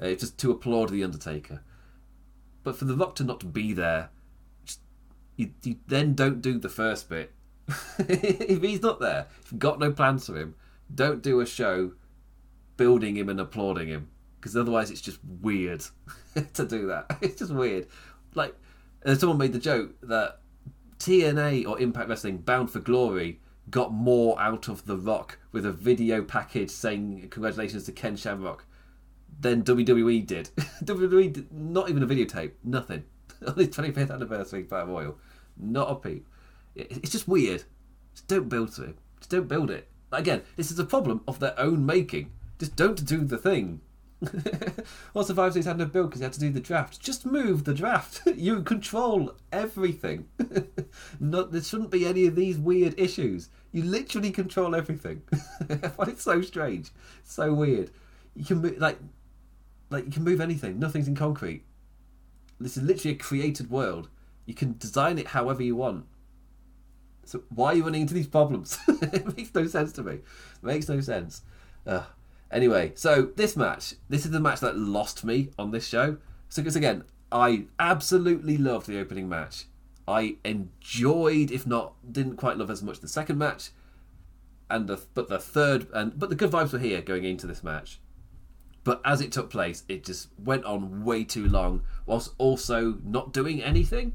[0.00, 1.62] Uh, just to applaud the Undertaker,
[2.64, 4.10] but for the Rock to not be there,
[4.64, 4.80] just,
[5.36, 7.32] you, you then don't do the first bit.
[7.98, 10.56] if he's not there, if you've got no plans for him,
[10.92, 11.92] don't do a show
[12.76, 14.08] building him and applauding him
[14.40, 15.84] because otherwise it's just weird
[16.54, 17.16] to do that.
[17.22, 17.86] It's just weird.
[18.34, 18.54] Like
[19.04, 20.40] uh, someone made the joke that
[20.98, 25.72] TNA or Impact Wrestling Bound for Glory got more out of The Rock with a
[25.72, 28.66] video package saying congratulations to Ken Shamrock
[29.40, 30.50] than WWE did.
[30.84, 33.04] WWE did not even a videotape, nothing.
[33.46, 35.18] On his 25th anniversary Battle Royal,
[35.56, 36.26] not a peep.
[36.74, 37.64] It's just weird.
[38.14, 38.98] Just don't build to it.
[39.18, 39.88] Just don't build it.
[40.14, 42.30] Again, this is a problem of their own making.
[42.58, 43.80] Just don't do the thing.
[45.14, 47.00] well, Survivor Series had no build because he had to do the draft.
[47.00, 48.22] Just move the draft.
[48.36, 50.26] you control everything.
[51.20, 53.48] Not, there shouldn't be any of these weird issues.
[53.72, 55.22] You literally control everything.
[55.68, 56.90] I find it so strange,
[57.24, 57.90] so weird.
[58.34, 58.98] You can move like,
[59.90, 60.78] like you can move anything.
[60.78, 61.64] Nothing's in concrete.
[62.60, 64.08] This is literally a created world.
[64.46, 66.06] You can design it however you want.
[67.28, 68.78] So why are you running into these problems?
[68.88, 70.14] it makes no sense to me.
[70.14, 71.42] It makes no sense.
[71.86, 72.04] Uh,
[72.50, 76.18] anyway, so this match, this is the match that lost me on this show.
[76.48, 79.66] So because again, I absolutely loved the opening match.
[80.06, 83.70] I enjoyed, if not, didn't quite love as much the second match,
[84.70, 87.64] and the but the third and but the good vibes were here going into this
[87.64, 88.00] match.
[88.84, 93.32] But as it took place, it just went on way too long, whilst also not
[93.32, 94.14] doing anything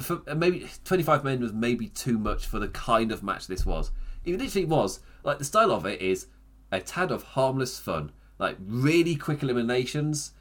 [0.00, 3.90] for maybe 25 men was maybe too much for the kind of match this was.
[4.24, 6.26] It literally was like the style of it is
[6.72, 10.32] a tad of harmless fun, like really quick eliminations,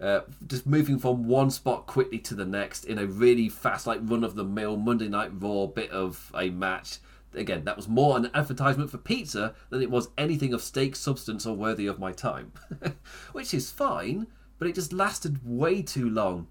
[0.00, 4.00] uh, just moving from one spot quickly to the next in a really fast, like
[4.02, 6.98] run of the mill Monday Night Raw bit of a match.
[7.34, 11.46] Again, that was more an advertisement for pizza than it was anything of stake substance
[11.46, 12.52] or worthy of my time,
[13.32, 14.26] which is fine,
[14.58, 16.46] but it just lasted way too long.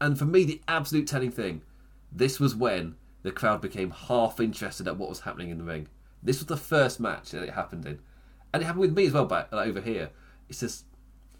[0.00, 1.62] And for me, the absolute telling thing
[2.12, 5.88] this was when the crowd became half interested at what was happening in the ring.
[6.22, 8.00] This was the first match that it happened in,
[8.52, 9.26] and it happened with me as well.
[9.26, 10.10] Back like, over here,
[10.48, 10.84] it's just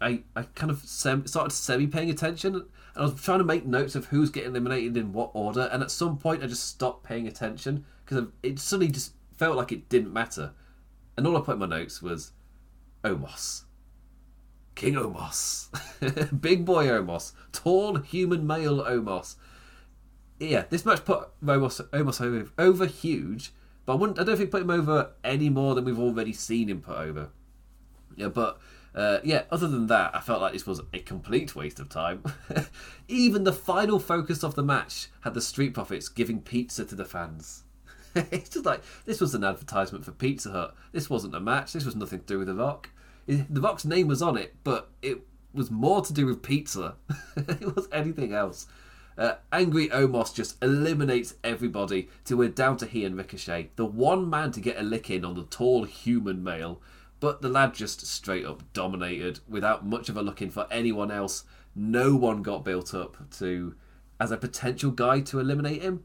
[0.01, 2.65] I I kind of sem- started semi paying attention, and
[2.95, 5.69] I was trying to make notes of who's getting eliminated in what order.
[5.71, 9.71] And at some point, I just stopped paying attention because it suddenly just felt like
[9.71, 10.51] it didn't matter.
[11.15, 12.31] And all I put in my notes was
[13.03, 13.63] Omos.
[14.75, 15.69] King Omos.
[16.41, 17.31] Big boy Omos.
[17.51, 19.35] Tall human male Omos
[20.39, 23.51] yeah, this match put Omos, Omos over, huge,
[23.85, 24.19] but I wouldn't.
[24.19, 27.29] I don't think put him over any more than we've already seen him put over.
[28.15, 28.59] Yeah, but
[28.93, 32.23] uh, yeah, other than that, I felt like this was a complete waste of time.
[33.07, 37.05] Even the final focus of the match had the Street Profits giving pizza to the
[37.05, 37.63] fans.
[38.15, 40.75] it's just like this was an advertisement for Pizza Hut.
[40.91, 41.73] This wasn't a match.
[41.73, 42.89] This was nothing to do with The Rock.
[43.27, 45.19] The Rock's name was on it, but it
[45.53, 46.95] was more to do with pizza.
[47.35, 48.67] it was anything else.
[49.17, 54.29] Uh, Angry Omos just eliminates everybody till we're down to he and Ricochet, the one
[54.29, 56.81] man to get a lick in on the tall human male.
[57.19, 61.45] But the lad just straight up dominated without much of a looking for anyone else.
[61.75, 63.73] No one got built up to
[64.19, 66.03] as a potential guy to eliminate him.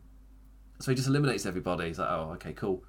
[0.80, 1.88] So he just eliminates everybody.
[1.88, 2.82] He's like, oh, okay, cool.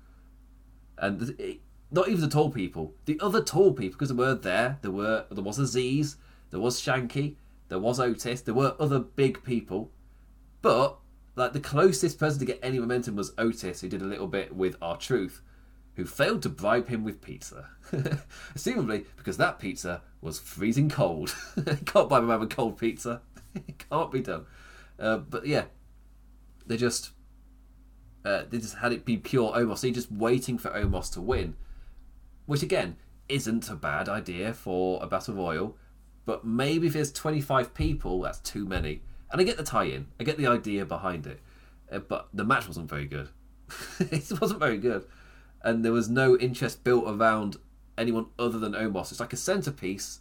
[0.97, 1.59] And it,
[1.91, 2.93] not even the tall people.
[3.05, 6.15] The other tall people, because there were there, there were there was Azeez,
[6.49, 7.35] there was Shanky,
[7.67, 9.91] there was Otis, there were other big people
[10.63, 10.97] but
[11.35, 14.55] like the closest person to get any momentum was Otis, who did a little bit
[14.55, 15.41] with R-Truth,
[15.95, 17.69] who failed to bribe him with pizza.
[18.55, 21.35] Assumably because that pizza was freezing cold.
[21.85, 23.21] Can't buy a man with cold pizza.
[23.55, 24.45] it can't be done.
[24.99, 25.65] Uh, but yeah,
[26.65, 27.11] they just
[28.25, 29.81] uh, they just had it be pure Omos.
[29.81, 31.55] They're just waiting for Omos to win,
[32.45, 32.95] which again
[33.29, 35.77] isn't a bad idea for a battle royal.
[36.25, 39.01] But maybe if there's 25 people, that's too many.
[39.33, 41.41] And I get the tie-in, I get the idea behind it,
[41.91, 43.29] uh, but the match wasn't very good.
[43.99, 45.05] it wasn't very good,
[45.63, 47.57] and there was no interest built around
[47.97, 49.09] anyone other than Omos.
[49.09, 50.19] It's like a centerpiece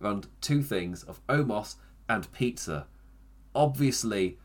[0.00, 1.76] around two things of Omos
[2.08, 2.86] and pizza.
[3.54, 4.38] Obviously,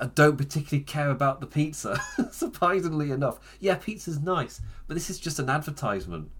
[0.00, 2.00] I don't particularly care about the pizza.
[2.30, 6.30] Surprisingly enough, yeah, pizza's nice, but this is just an advertisement.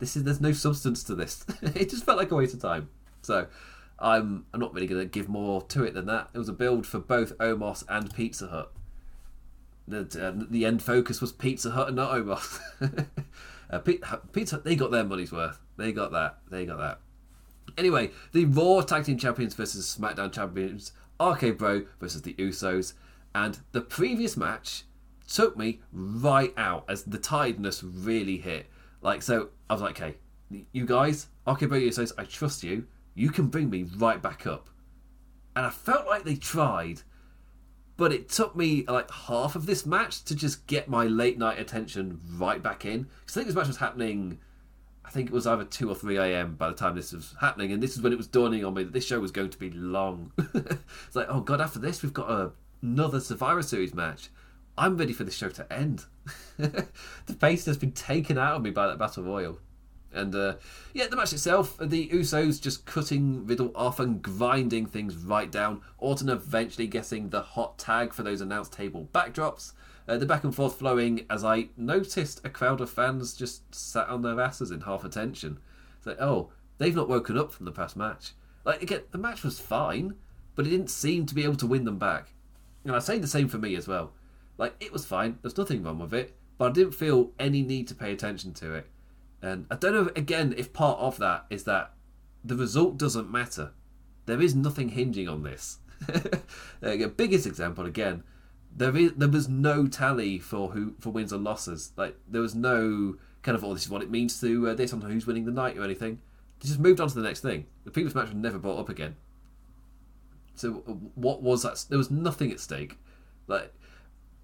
[0.00, 1.44] This is there's no substance to this.
[1.62, 2.88] it just felt like a waste of time.
[3.22, 3.46] So
[4.00, 6.30] I'm I'm not really going to give more to it than that.
[6.32, 8.72] It was a build for both Omos and Pizza Hut.
[9.86, 12.60] The, uh, the end focus was Pizza Hut and not Omos.
[13.70, 15.58] uh, Pizza Hut, they got their money's worth.
[15.76, 16.38] They got that.
[16.50, 17.00] They got that.
[17.76, 22.94] Anyway, the Raw Tag Team Champions versus SmackDown Champions, RK Bro versus the Usos,
[23.34, 24.84] and the previous match
[25.28, 28.66] took me right out as the tiredness really hit.
[29.02, 30.16] Like, so I was like, okay,
[30.72, 34.68] you guys, RK Bro Usos, I trust you you can bring me right back up.
[35.56, 37.02] And I felt like they tried,
[37.96, 41.58] but it took me like half of this match to just get my late night
[41.58, 43.08] attention right back in.
[43.20, 44.38] Because I think this match was happening,
[45.04, 46.54] I think it was either 2 or 3 a.m.
[46.54, 48.84] by the time this was happening, and this is when it was dawning on me
[48.84, 50.32] that this show was going to be long.
[50.54, 54.30] it's like, oh god, after this, we've got a, another Survivor Series match.
[54.78, 56.04] I'm ready for this show to end.
[56.58, 56.86] the
[57.38, 59.58] pace has been taken out of me by that Battle Royal.
[60.12, 60.54] And uh,
[60.92, 65.82] yeah, the match itself, the Usos just cutting Riddle off and grinding things right down.
[65.98, 69.72] Orton eventually getting the hot tag for those announce table backdrops.
[70.08, 74.08] Uh, the back and forth flowing as I noticed a crowd of fans just sat
[74.08, 75.58] on their asses in half attention.
[75.98, 78.32] It's like, oh, they've not woken up from the past match.
[78.64, 80.14] Like, again, the match was fine,
[80.56, 82.32] but it didn't seem to be able to win them back.
[82.84, 84.12] And I say the same for me as well.
[84.58, 87.86] Like, it was fine, there's nothing wrong with it, but I didn't feel any need
[87.88, 88.86] to pay attention to it.
[89.42, 91.92] And I don't know, again, if part of that is that
[92.44, 93.72] the result doesn't matter.
[94.26, 95.78] There is nothing hinging on this.
[97.16, 98.22] biggest example, again,
[98.74, 101.92] there is there was no tally for who for wins or losses.
[101.96, 104.92] Like there was no kind of oh this is what it means to uh, this
[104.92, 106.20] on who's winning the night or anything.
[106.60, 107.66] They just moved on to the next thing.
[107.84, 109.16] The previous match was never brought up again.
[110.54, 111.84] So uh, what was that?
[111.88, 112.98] There was nothing at stake.
[113.46, 113.74] Like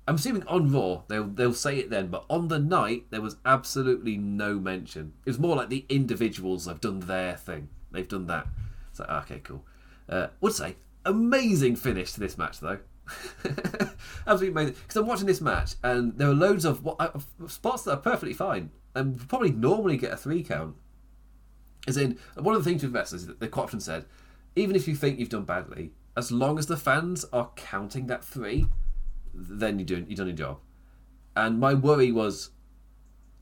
[0.09, 3.37] I'm assuming on Raw they'll they'll say it then, but on the night there was
[3.45, 5.15] absolutely no mention.
[5.25, 7.69] It was more like the individuals have done their thing.
[7.91, 8.47] They've done that.
[8.91, 9.65] It's like okay, cool.
[10.09, 12.79] Uh, would say amazing finish to this match though.
[14.27, 14.77] Absolutely amazing.
[14.83, 17.97] Because I'm watching this match and there are loads of what, uh, spots that are
[17.99, 20.77] perfectly fine and probably normally get a three count.
[21.87, 24.07] As in, one of the things with wrestlers that they quite often said,
[24.57, 28.25] even if you think you've done badly, as long as the fans are counting that
[28.25, 28.67] three,
[29.37, 30.59] then you're doing you've done your job.
[31.35, 32.51] And my worry was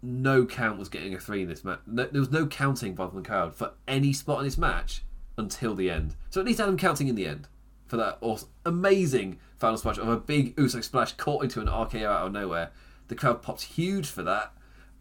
[0.02, 1.80] no count was getting a three in this match.
[1.86, 5.02] No, there was no counting by the crowd for any spot in this match
[5.38, 6.16] until the end.
[6.30, 7.48] So at least had them counting in the end
[7.86, 12.04] for that awesome, amazing final splash of a big Uso splash caught into an RKO
[12.04, 12.70] out of nowhere.
[13.08, 14.52] The crowd popped huge for that,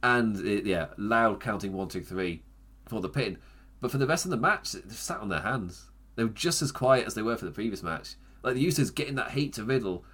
[0.02, 2.44] and it, yeah, loud counting one, two, three
[2.86, 3.38] for the pin.
[3.82, 5.90] But for the rest of the match, they sat on their hands.
[6.16, 8.16] They were just as quiet as they were for the previous match.
[8.44, 10.06] Like the Usos getting that heat to Riddle,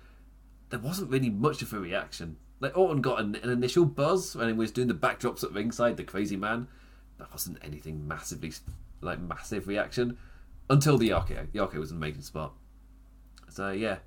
[0.70, 2.38] there wasn't really much of a reaction.
[2.60, 5.98] Like Orton got an, an initial buzz when he was doing the backdrops at ringside,
[5.98, 6.68] the crazy man.
[7.18, 8.52] That wasn't anything massively
[9.02, 10.18] like massive reaction
[10.70, 11.52] until the RKO.
[11.52, 12.54] The RKO was an amazing spot.
[13.50, 13.98] So yeah,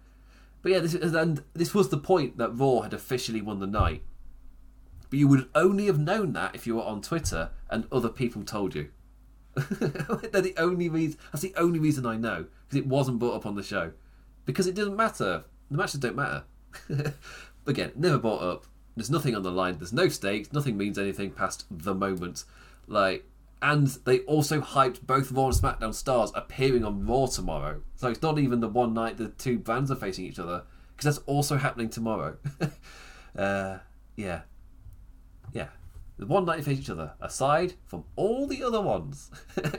[0.63, 4.03] but yeah, this and this was the point that Raw had officially won the night.
[5.11, 8.45] But you would only have known that if you were on Twitter and other people
[8.45, 8.89] told you.
[9.55, 11.19] They're the only reason.
[11.31, 13.93] That's the only reason I know because it wasn't brought up on the show.
[14.47, 15.45] Because it doesn't matter.
[15.71, 16.45] The matches don't matter.
[17.67, 18.67] Again, never brought up.
[18.97, 19.79] There's nothing on the line.
[19.79, 20.53] There's no stakes.
[20.53, 22.45] Nothing means anything past the moment.
[22.87, 23.25] Like
[23.63, 27.81] and they also hyped both Raw and SmackDown stars appearing on Raw tomorrow.
[27.95, 30.65] So it's not even the one night the two brands are facing each other,
[30.97, 32.37] because that's also happening tomorrow.
[33.39, 33.79] uh,
[34.17, 34.43] yeah.
[36.19, 36.25] Yeah.
[36.25, 39.31] The one night they face each other, aside from all the other ones.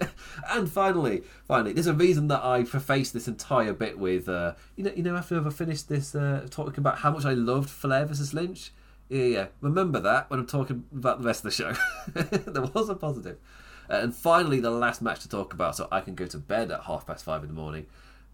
[0.49, 4.83] and finally, finally, there's a reason that I preface this entire bit with, uh, you
[4.83, 8.05] know, you know, after I've finished this uh, talking about how much I loved Flair
[8.05, 8.71] versus Lynch.
[9.09, 9.45] Yeah, yeah.
[9.61, 11.73] Remember that when I'm talking about the rest of the show.
[12.51, 13.37] there was a positive.
[13.89, 16.71] Uh, and finally, the last match to talk about, so I can go to bed
[16.71, 17.85] at half past five in the morning.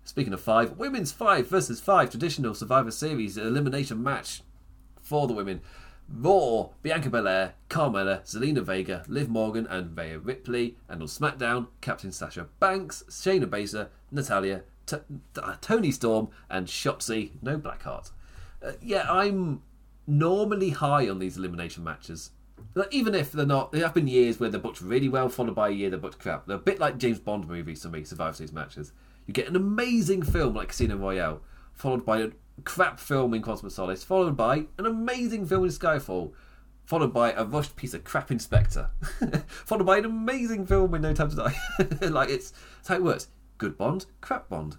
[0.04, 4.42] Speaking of five, women's five versus five traditional Survivor Series elimination match
[5.02, 5.62] for the women.
[6.12, 10.78] Raw, Bianca Belair, Carmella, Zelina Vega, Liv Morgan, and Rhea Ripley.
[10.88, 14.98] And on SmackDown, Captain Sasha Banks, Shayna Baszler, Natalya, T-
[15.42, 17.32] uh, Toni Storm, and Shotzi.
[17.42, 18.12] No Blackheart.
[18.64, 19.62] Uh, yeah, I'm
[20.08, 22.32] normally high on these elimination matches.
[22.76, 25.56] Like, even if they're not, there have been years where they're booked really well, followed
[25.56, 26.46] by a year they're booked crap.
[26.46, 28.92] They're a bit like James Bond movies to me, Survivor Series matches.
[29.26, 31.42] You get an amazing film like Casino Royale,
[31.74, 32.30] followed by a
[32.64, 36.34] crap film in Quantum of Solace, followed by an amazing film in Skyfall,
[36.86, 38.90] followed by a rushed piece of crap in Spectre,
[39.48, 41.56] followed by an amazing film in No Time to Die.
[42.10, 42.54] like, it's,
[42.88, 43.28] how it works.
[43.58, 44.78] Good Bond, crap Bond.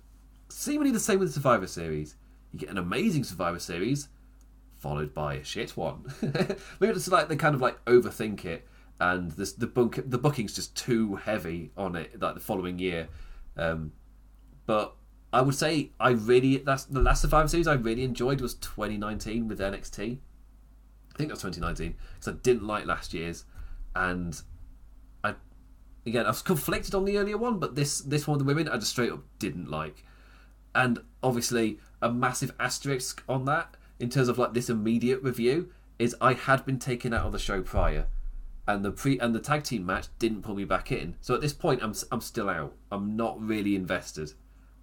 [0.49, 2.17] Seemingly the same with the Survivor Series.
[2.53, 4.09] You get an amazing Survivor Series,
[4.79, 6.05] followed by a shit one.
[6.23, 8.67] Maybe it's like they kind of like overthink it,
[8.99, 12.21] and this, the book the booking's just too heavy on it.
[12.21, 13.09] Like the following year,
[13.57, 13.93] um,
[14.67, 14.97] but
[15.33, 19.49] I would say I really that's the last Survivor Series I really enjoyed was 2019
[19.49, 20.19] with NXT.
[21.15, 23.45] I think that was 2019 because I didn't like last year's,
[23.95, 24.41] and
[25.23, 25.35] I
[26.05, 28.69] again I was conflicted on the earlier one, but this this one with the women
[28.69, 30.05] I just straight up didn't like,
[30.75, 36.17] and obviously a massive asterisk on that in terms of like this immediate review is
[36.21, 38.07] I had been taken out of the show prior,
[38.67, 41.17] and the pre and the tag team match didn't pull me back in.
[41.21, 42.75] So at this point, I'm I'm still out.
[42.91, 44.33] I'm not really invested.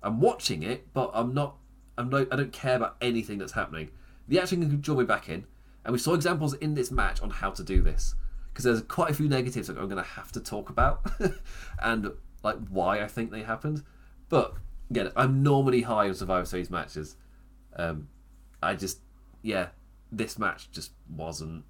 [0.03, 1.57] I'm watching it, but I'm not.
[1.97, 2.27] I'm no.
[2.31, 3.89] I don't care about anything that's happening.
[4.27, 5.45] The action can draw me back in,
[5.83, 8.15] and we saw examples in this match on how to do this
[8.57, 11.05] because there's quite a few negatives that I'm going to have to talk about,
[11.81, 12.11] and
[12.43, 13.83] like why I think they happened.
[14.29, 14.55] But
[14.89, 17.15] again, I'm normally high on Survivor Series matches.
[17.75, 18.09] Um,
[18.61, 18.99] I just
[19.41, 19.69] yeah,
[20.11, 21.65] this match just wasn't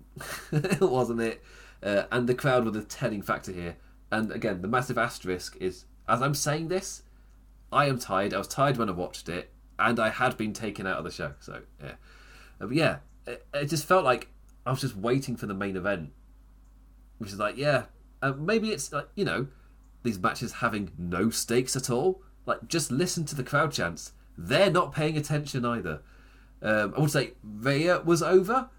[0.51, 1.43] it wasn't it.
[1.81, 3.77] Uh, and the crowd were the telling factor here.
[4.11, 7.03] And again, the massive asterisk is as I'm saying this,
[7.71, 8.33] I am tired.
[8.33, 11.11] I was tired when I watched it, and I had been taken out of the
[11.11, 11.33] show.
[11.39, 11.95] So yeah,
[12.61, 14.29] uh, but yeah, it, it just felt like
[14.65, 16.11] I was just waiting for the main event,
[17.17, 17.85] which is like yeah,
[18.21, 19.47] uh, maybe it's like you know
[20.03, 22.21] these matches having no stakes at all.
[22.45, 24.13] Like just listen to the crowd chants.
[24.37, 26.01] They're not paying attention either.
[26.61, 28.69] Um, I would say Rhea was over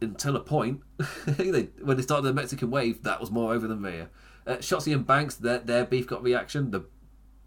[0.00, 0.82] until a point.
[1.36, 4.08] when they started the Mexican wave, that was more over than Rhea.
[4.46, 6.70] Uh, Shotzi and Banks, their, their beef got reaction.
[6.70, 6.84] The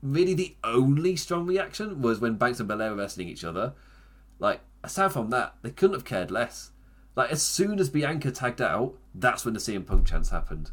[0.01, 3.73] really the only strong reaction was when Banks and Belair were wrestling each other.
[4.39, 6.71] Like aside from that, they couldn't have cared less.
[7.15, 10.71] Like as soon as Bianca tagged out, that's when the CM Punk chance happened,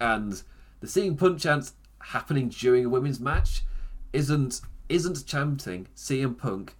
[0.00, 0.42] and
[0.80, 3.62] the CM Punk chance happening during a women's match
[4.12, 6.74] isn't isn't chanting CM Punk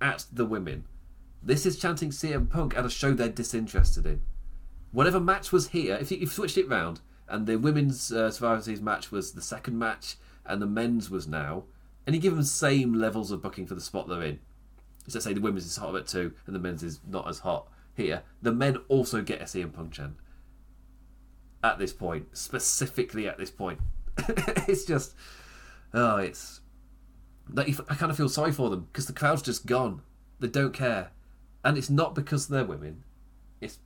[0.00, 0.84] at the women.
[1.42, 4.20] This is chanting CM Punk at a show they're disinterested in.
[4.92, 8.62] Whatever match was here, if you, have switched it round, and the women's uh, Survivor
[8.62, 10.16] Series match was the second match,
[10.48, 11.64] and the men's was now,
[12.06, 14.40] and you give them the same levels of booking for the spot they're in.
[15.06, 17.68] So say the women's is hot at two, and the men's is not as hot
[17.94, 18.22] here.
[18.42, 20.16] The men also get a CM Punk chant
[21.62, 23.80] at this point, specifically at this point.
[24.68, 25.14] it's just,
[25.92, 26.60] oh, it's
[27.52, 30.02] like I kind of feel sorry for them because the crowd's just gone.
[30.40, 31.10] They don't care,
[31.64, 33.04] and it's not because they're women.
[33.60, 33.78] It's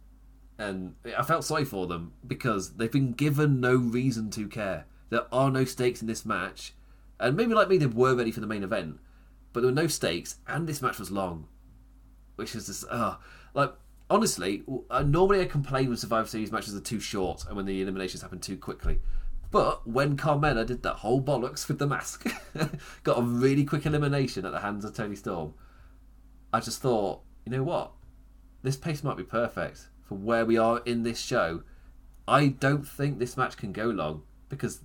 [0.58, 4.86] and I felt sorry for them because they've been given no reason to care.
[5.12, 6.72] There are no stakes in this match,
[7.20, 8.98] and maybe like me, they were ready for the main event,
[9.52, 11.48] but there were no stakes, and this match was long,
[12.36, 13.16] which is just uh,
[13.52, 13.74] like
[14.08, 17.82] honestly, uh, normally I complain when Survivor Series matches are too short and when the
[17.82, 19.00] eliminations happen too quickly.
[19.50, 22.34] But when Carmella did that whole bollocks with the mask,
[23.02, 25.52] got a really quick elimination at the hands of Toni Storm,
[26.54, 27.92] I just thought, you know what?
[28.62, 31.64] This pace might be perfect for where we are in this show.
[32.26, 34.80] I don't think this match can go long because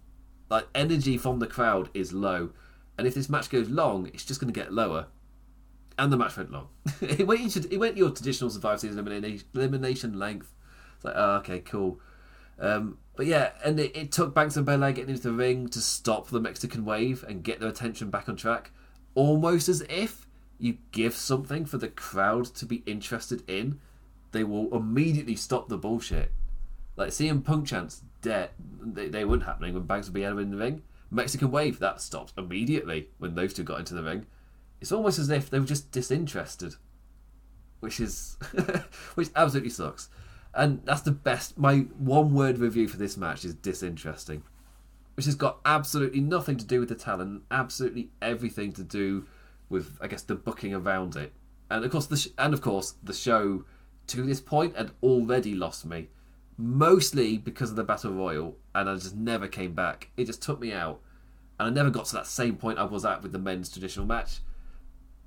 [0.49, 2.51] like energy from the crowd is low,
[2.97, 5.07] and if this match goes long, it's just going to get lower.
[5.99, 6.67] And the match went long.
[7.01, 10.53] it went it went your traditional Survivor Series elimination, elimination length.
[10.95, 11.99] It's like, oh, okay, cool.
[12.59, 15.79] Um, but yeah, and it, it took Banks and Belair getting into the ring to
[15.79, 18.71] stop the Mexican wave and get their attention back on track,
[19.15, 20.27] almost as if
[20.59, 23.79] you give something for the crowd to be interested in,
[24.31, 26.31] they will immediately stop the bullshit.
[26.95, 28.51] Like CM Punk chants, dead,
[28.81, 30.83] they, they weren't happening when Banks and Belair were in the ring.
[31.09, 34.25] Mexican wave, that stopped immediately when those two got into the ring.
[34.81, 36.75] It's almost as if they were just disinterested,
[37.79, 38.37] which is
[39.15, 40.09] which absolutely sucks
[40.57, 41.57] and that's the best.
[41.57, 44.43] My one word review for this match is disinteresting,
[45.15, 49.27] which has got absolutely nothing to do with the talent, absolutely everything to do
[49.69, 51.31] with, I guess, the booking around it,
[51.69, 53.65] and of course the sh- and of course the show
[54.07, 56.09] to this point had already lost me,
[56.57, 60.09] mostly because of the battle royal, and I just never came back.
[60.17, 61.01] It just took me out,
[61.59, 64.05] and I never got to that same point I was at with the men's traditional
[64.05, 64.39] match.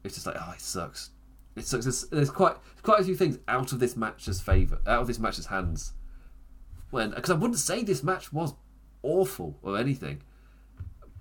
[0.02, 1.10] It's just like, oh, it sucks.
[1.56, 1.84] It sucks.
[1.84, 5.18] There's, there's quite quite a few things out of this match's favour, out of this
[5.18, 5.92] match's hands.
[6.90, 8.54] When because I wouldn't say this match was
[9.02, 10.22] awful or anything,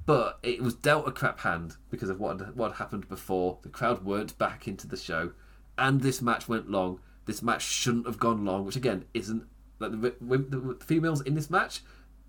[0.05, 3.59] but it was dealt a crap hand because of what what happened before.
[3.61, 5.33] The crowd weren't back into the show,
[5.77, 6.99] and this match went long.
[7.25, 9.43] This match shouldn't have gone long, which again isn't
[9.79, 11.81] like the, the, the females in this match.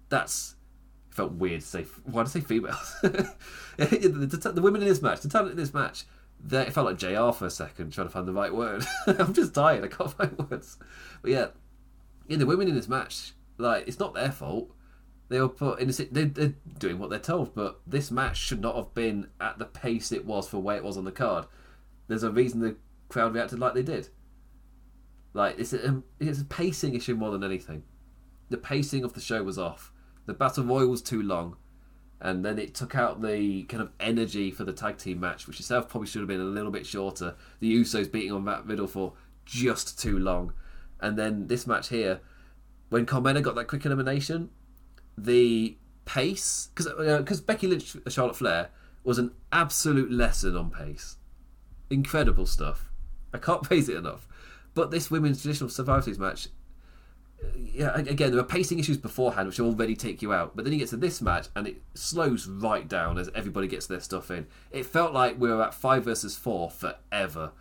[0.09, 0.57] That's
[1.11, 1.83] felt weird to say.
[2.05, 2.97] Why did I say females?
[3.03, 6.05] the, the, women in this match, the talent in this match,
[6.51, 8.85] it felt like JR for a second, trying to find the right word.
[9.07, 9.85] I'm just tired.
[9.85, 10.79] I can't find words.
[11.23, 11.47] But yeah,
[12.29, 14.71] yeah, the women in this match, like, it's not their fault.
[15.29, 18.61] They were put in a, they, they're doing what they're told, but this match should
[18.61, 21.47] not have been at the pace it was for where it was on the card.
[22.09, 22.77] There's a reason the
[23.09, 24.09] crowd reacted like they did.
[25.33, 27.85] Like it's a, it's a pacing issue more than anything.
[28.49, 29.93] The pacing of the show was off.
[30.27, 31.57] The battle royal was too long
[32.21, 35.59] and then it took out the kind of energy for the tag team match, which
[35.59, 37.35] itself probably should have been a little bit shorter.
[37.61, 39.15] The Usos beating on Matt Riddle for
[39.47, 40.53] just too long,
[41.01, 42.21] and then this match here,
[42.91, 44.51] when Carmella got that quick elimination,
[45.17, 48.71] the pace because because uh, Becky Lynch Charlotte Flair
[49.03, 51.17] was an absolute lesson on pace,
[51.89, 52.91] incredible stuff.
[53.33, 54.29] I can't praise it enough.
[54.75, 56.49] But this women's traditional Survivor Series match
[57.57, 60.79] yeah, again, there are pacing issues beforehand which already take you out, but then you
[60.79, 64.47] get to this match and it slows right down as everybody gets their stuff in.
[64.71, 67.53] It felt like we were at five versus four forever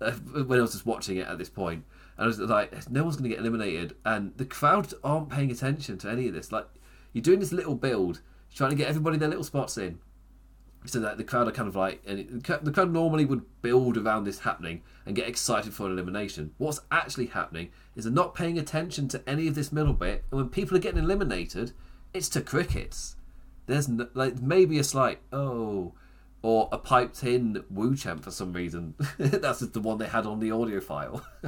[0.00, 1.84] uh, when I was just watching it at this point.
[2.16, 5.50] And I was like, no one's going to get eliminated, and the crowd aren't paying
[5.50, 6.52] attention to any of this.
[6.52, 6.66] Like,
[7.12, 8.20] you're doing this little build,
[8.54, 9.98] trying to get everybody their little spots in,
[10.84, 13.96] so that the crowd are kind of like and it, the crowd normally would build
[13.96, 16.52] around this happening and get excited for an elimination.
[16.58, 20.40] What's actually happening is they're not paying attention to any of this middle bit, and
[20.40, 21.72] when people are getting eliminated,
[22.12, 23.16] it's to crickets.
[23.66, 25.92] There's no, like maybe a slight oh,
[26.42, 28.94] or a piped in woo chant for some reason.
[29.18, 31.24] That's the one they had on the audio file.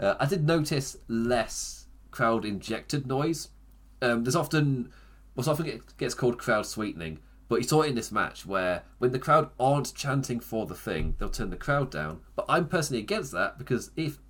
[0.00, 3.48] uh, I did notice less crowd injected noise.
[4.02, 4.92] Um, there's often
[5.34, 7.20] what's often gets called crowd sweetening
[7.50, 10.74] but you saw it in this match where when the crowd aren't chanting for the
[10.74, 12.20] thing, they'll turn the crowd down.
[12.36, 14.20] But I'm personally against that because if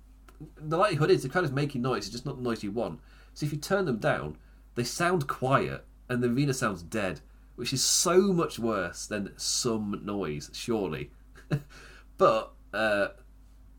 [0.57, 2.99] the likelihood is the crowd is making noise, it's just not the noise you want.
[3.35, 4.37] So if you turn them down,
[4.73, 7.21] they sound quiet and the arena sounds dead,
[7.57, 11.11] which is so much worse than some noise, surely.
[12.17, 13.09] but uh,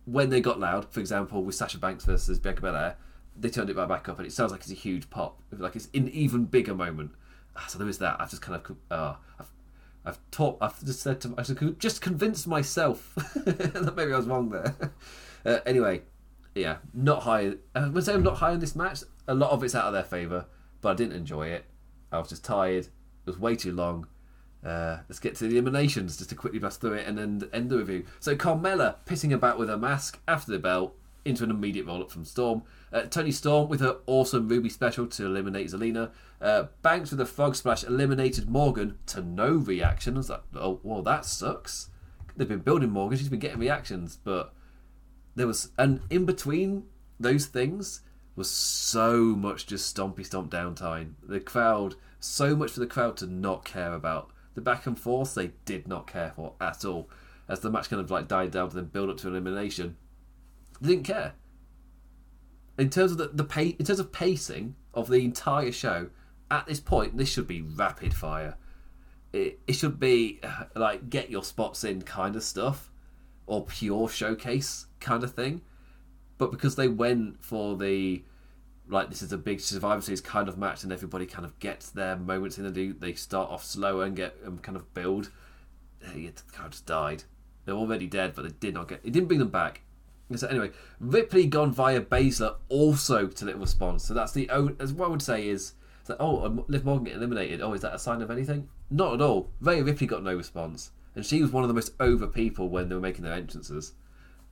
[0.04, 2.96] when they got loud, for example, with Sasha Banks versus Bianca Belair,
[3.36, 5.74] they turned it right back up and it sounds like it's a huge pop, like
[5.74, 7.10] it's an even bigger moment.
[7.56, 8.16] Ah, so there is that.
[8.20, 9.52] I've just kind of, uh, I've,
[10.04, 13.12] I've taught, I've just said to, I've just convinced myself
[13.44, 14.74] that maybe I was wrong there.
[15.44, 16.00] Uh, anyway,
[16.54, 17.54] yeah, not high.
[17.74, 19.00] I would say I'm not high on this match.
[19.26, 20.46] A lot of it's out of their favour,
[20.80, 21.64] but I didn't enjoy it.
[22.12, 22.84] I was just tired.
[22.84, 22.90] It
[23.26, 24.06] was way too long.
[24.64, 27.70] Uh, let's get to the eliminations just to quickly pass through it and then end
[27.70, 28.04] the review.
[28.20, 30.94] So Carmella pissing about with her mask after the belt
[31.24, 32.62] into an immediate roll up from Storm.
[32.92, 36.10] Uh, Toni Storm with her awesome Ruby special to eliminate Zelina.
[36.40, 40.14] Uh, Banks with a frog splash eliminated Morgan to no reaction.
[40.14, 41.90] I was like, oh, well, that sucks.
[42.36, 44.54] They've been building Morgan, she's been getting reactions, but
[45.34, 45.70] there was.
[45.78, 46.84] And in between
[47.20, 48.00] those things
[48.34, 51.12] was so much just stompy stomp downtime.
[51.22, 54.30] The crowd, so much for the crowd to not care about.
[54.54, 57.08] The back and forth they did not care for at all.
[57.48, 59.96] As the match kind of like died down to then build up to elimination.
[60.82, 61.34] They didn't care.
[62.76, 66.10] In terms of the, the pay, in terms of pacing of the entire show,
[66.50, 68.56] at this point, this should be rapid fire.
[69.32, 70.40] It, it should be
[70.74, 72.90] like get your spots in kind of stuff,
[73.46, 75.62] or pure showcase kind of thing.
[76.36, 78.24] But because they went for the
[78.88, 81.90] like this is a big Survivor Series kind of match, and everybody kind of gets
[81.90, 82.92] their moments in the do.
[82.92, 85.30] They start off slower and get um, kind of build.
[86.00, 87.22] The crowd just died.
[87.64, 89.00] They're already dead, but they did not get.
[89.04, 89.82] It didn't bring them back.
[90.38, 90.70] So anyway,
[91.00, 94.04] Ripley gone via Baszler also to little response.
[94.04, 95.74] So that's the as what I would say is
[96.06, 97.60] that oh Liv Morgan get eliminated.
[97.60, 98.68] Oh, is that a sign of anything?
[98.90, 99.50] Not at all.
[99.60, 102.88] Rhea Ripley got no response, and she was one of the most over people when
[102.88, 103.94] they were making their entrances.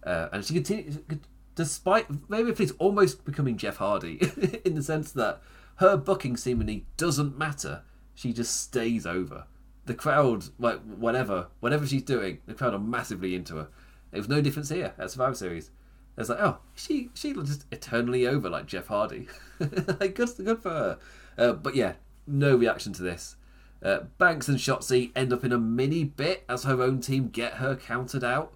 [0.02, 1.20] Uh, and she continued,
[1.54, 4.18] despite Rhea Ripley's almost becoming Jeff Hardy
[4.64, 5.42] in the sense that
[5.76, 7.82] her booking seemingly doesn't matter.
[8.14, 9.44] She just stays over.
[9.86, 13.68] The crowd, like whatever, whatever she's doing, the crowd are massively into her.
[14.12, 15.70] It was no difference here at Survivor Series.
[16.16, 19.28] It's like, oh, she she just eternally over like Jeff Hardy.
[19.60, 20.98] like good, good for her.
[21.38, 21.94] Uh, but yeah,
[22.26, 23.36] no reaction to this.
[23.82, 27.54] Uh, Banks and Shotzi end up in a mini bit as her own team get
[27.54, 28.52] her counted out.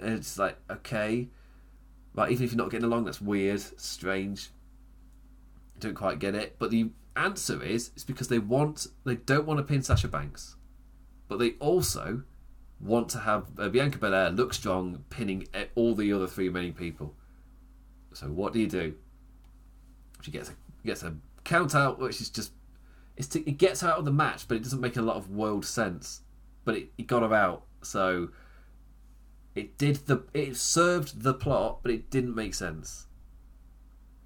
[0.00, 1.28] And it's like, okay,
[2.14, 4.50] right, even if you're not getting along, that's weird, strange.
[5.78, 6.56] Don't quite get it.
[6.58, 10.56] But the answer is, it's because they want, they don't want to pin Sasha Banks,
[11.28, 12.24] but they also
[12.80, 17.14] want to have uh, Bianca Belair look strong, pinning all the other three remaining people.
[18.12, 18.94] So what do you do?
[20.22, 20.54] She gets a
[20.84, 21.14] gets a
[21.44, 22.52] count out, which is just
[23.16, 25.30] to, it gets her out of the match, but it doesn't make a lot of
[25.30, 26.22] world sense.
[26.64, 28.28] But it, it got her out, so
[29.54, 33.06] it did the it served the plot, but it didn't make sense.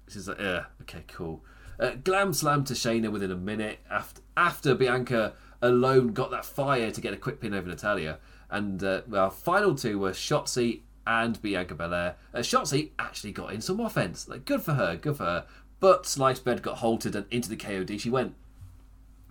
[0.07, 1.43] She's like, yeah, okay, cool.
[1.79, 6.91] Uh, glam slam to Shayna within a minute after after Bianca alone got that fire
[6.91, 8.19] to get a quick pin over Natalya.
[8.51, 12.15] And uh, our final two were Shotzi and Bianca Belair.
[12.33, 14.27] Uh, Shotzi actually got in some offense.
[14.27, 15.45] Like, good for her, good for her.
[15.79, 18.35] But Sliced Bread got halted and into the KOD she went.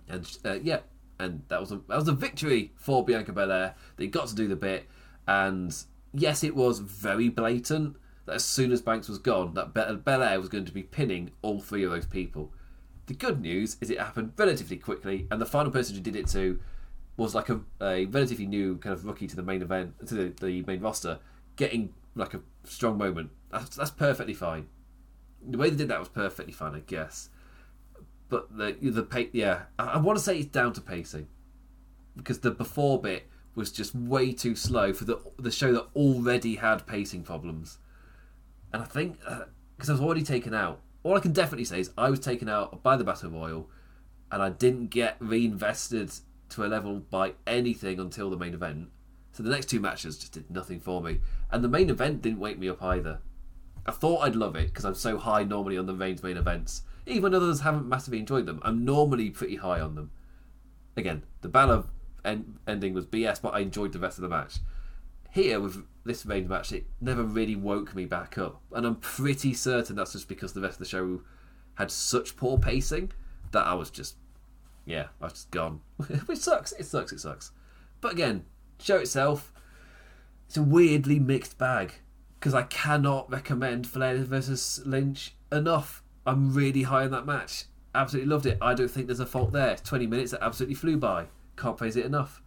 [0.09, 0.79] And uh, yeah,
[1.19, 3.75] and that was a that was a victory for Bianca Belair.
[3.95, 4.87] They got to do the bit,
[5.27, 5.73] and
[6.13, 7.95] yes, it was very blatant
[8.25, 11.61] that as soon as Banks was gone, that Belair was going to be pinning all
[11.61, 12.51] three of those people.
[13.05, 16.27] The good news is it happened relatively quickly, and the final person who did it
[16.29, 16.59] to
[17.17, 20.45] was like a, a relatively new kind of rookie to the main event, to the,
[20.45, 21.19] the main roster,
[21.55, 23.31] getting like a strong moment.
[23.51, 24.67] That's, that's perfectly fine.
[25.45, 27.29] The way they did that was perfectly fine, I guess.
[28.29, 31.27] But the the pace, yeah, I, I want to say it's down to pacing
[32.15, 36.55] because the before bit was just way too slow for the the show that already
[36.55, 37.79] had pacing problems.
[38.71, 41.81] And I think because uh, I was already taken out, all I can definitely say
[41.81, 43.69] is I was taken out by the battle royal,
[44.31, 46.13] and I didn't get reinvested
[46.51, 48.89] to a level by anything until the main event.
[49.31, 51.19] So the next two matches just did nothing for me.
[51.51, 53.19] And the main event didn't wake me up either.
[53.85, 56.83] I thought I'd love it because I'm so high normally on the Reigns main events.
[57.07, 60.11] Even others haven't massively enjoyed them, I'm normally pretty high on them.
[60.95, 61.85] Again, the Balor
[62.23, 64.59] en- ending was BS, but I enjoyed the rest of the match.
[65.31, 69.53] Here with this Reigns match, it never really woke me back up, and I'm pretty
[69.53, 71.21] certain that's just because the rest of the show
[71.75, 73.11] had such poor pacing
[73.51, 74.15] that I was just,
[74.85, 75.81] yeah, I've just gone.
[76.25, 76.71] Which sucks.
[76.73, 77.11] It sucks.
[77.11, 77.51] It sucks.
[77.99, 78.45] But again,
[78.79, 79.53] show itself,
[80.47, 81.93] it's a weirdly mixed bag
[82.39, 86.03] because I cannot recommend Flair versus Lynch enough.
[86.25, 87.65] I'm really high on that match.
[87.93, 88.57] Absolutely loved it.
[88.61, 89.75] I don't think there's a fault there.
[89.75, 91.27] 20 minutes that absolutely flew by.
[91.57, 92.41] Can't praise it enough.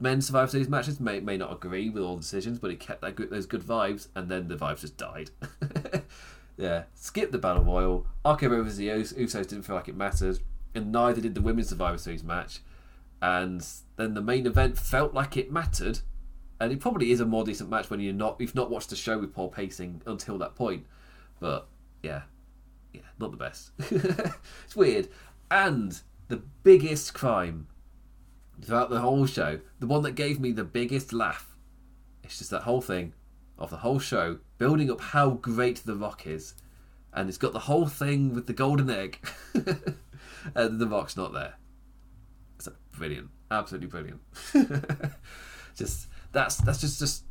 [0.00, 3.00] Men Survivor Series matches may, may not agree with all the decisions, but it kept
[3.00, 5.30] that good, those good vibes, and then the vibes just died.
[6.56, 8.06] yeah, skip the Battle Royal.
[8.24, 10.38] RK versus the Usos didn't feel like it mattered,
[10.74, 12.60] and neither did the Women's Survivor Series match.
[13.20, 13.66] And
[13.96, 16.00] then the main event felt like it mattered,
[16.60, 18.96] and it probably is a more decent match when you're not you've not watched the
[18.96, 20.86] show with poor pacing until that point.
[21.40, 21.68] But
[22.02, 22.22] yeah,
[22.92, 23.70] yeah, not the best.
[24.64, 25.08] it's weird.
[25.50, 27.68] And the biggest crime
[28.62, 31.56] throughout the whole show, the one that gave me the biggest laugh,
[32.22, 33.14] it's just that whole thing
[33.58, 36.54] of the whole show building up how great The Rock is.
[37.12, 39.18] And it's got the whole thing with the golden egg.
[40.54, 41.54] and The Rock's not there.
[42.56, 43.30] It's brilliant.
[43.50, 44.20] Absolutely brilliant.
[45.76, 47.24] just that's that's just just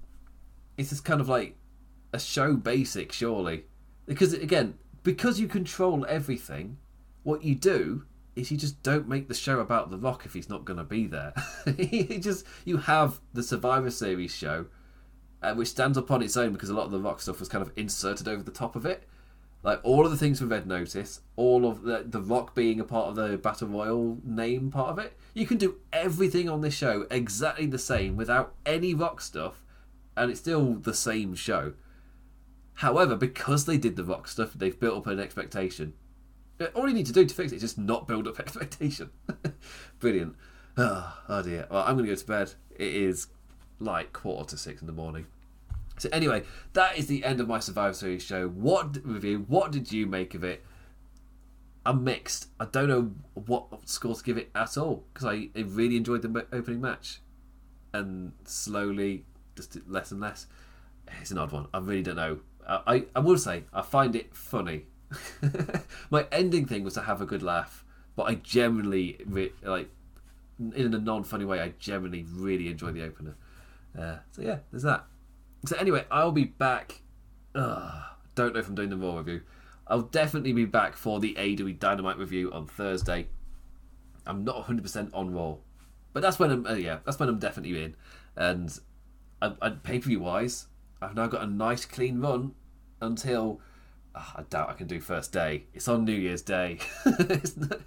[0.77, 1.55] it's just kind of like
[2.13, 3.65] a show basic, surely.
[4.05, 6.77] Because again, because you control everything,
[7.23, 8.03] what you do
[8.35, 10.83] is you just don't make the show about The Rock if he's not going to
[10.83, 11.33] be there.
[11.77, 14.67] you just you have the Survivor Series show,
[15.41, 17.49] uh, which stands up on its own because a lot of The Rock stuff was
[17.49, 19.07] kind of inserted over the top of it.
[19.67, 22.85] Like all of the things with Red Notice, all of the the Rock being a
[22.85, 25.17] part of the Battle Royal name part of it.
[25.33, 29.65] You can do everything on this show exactly the same without any Rock stuff,
[30.15, 31.73] and it's still the same show.
[32.75, 35.95] However, because they did the Rock stuff, they've built up an expectation.
[36.61, 39.09] Uh, all you need to do to fix it is just not build up expectation.
[39.99, 40.37] Brilliant.
[40.77, 41.67] Oh, oh dear.
[41.69, 42.53] Well, I'm going to go to bed.
[42.73, 43.27] It is
[43.79, 45.27] like quarter to six in the morning.
[45.97, 46.43] So anyway,
[46.73, 48.47] that is the end of my Survivor Series show.
[48.49, 49.45] What review?
[49.47, 50.63] What did you make of it?
[51.85, 52.49] I'm mixed.
[52.59, 56.21] I don't know what score to give it at all because I, I really enjoyed
[56.21, 57.21] the opening match,
[57.93, 59.25] and slowly
[59.55, 60.47] just less and less.
[61.21, 61.67] It's an odd one.
[61.73, 62.39] I really don't know.
[62.67, 64.85] I, I, I will say I find it funny.
[66.09, 67.85] My ending thing was to have a good laugh,
[68.15, 69.89] but I generally re- like
[70.59, 71.61] in a non-funny way.
[71.61, 73.35] I generally really enjoy the opener.
[73.97, 75.05] Uh, so yeah, there's that.
[75.67, 77.01] So anyway, I'll be back.
[77.53, 78.03] Uh,
[78.35, 79.41] don't know if I'm doing the Raw review.
[79.87, 83.27] I'll definitely be back for the AEW Dynamite review on Thursday.
[84.25, 85.55] I'm not 100% on Raw,
[86.13, 86.65] but that's when I'm.
[86.65, 87.95] Uh, yeah, that's when I'm definitely in.
[88.35, 88.77] And
[89.83, 90.67] pay per view wise,
[91.01, 92.53] I've now got a nice clean run
[93.01, 93.61] until
[94.15, 95.63] oh, I doubt I can do first day.
[95.73, 96.79] It's on New Year's Day.
[97.05, 97.81] not,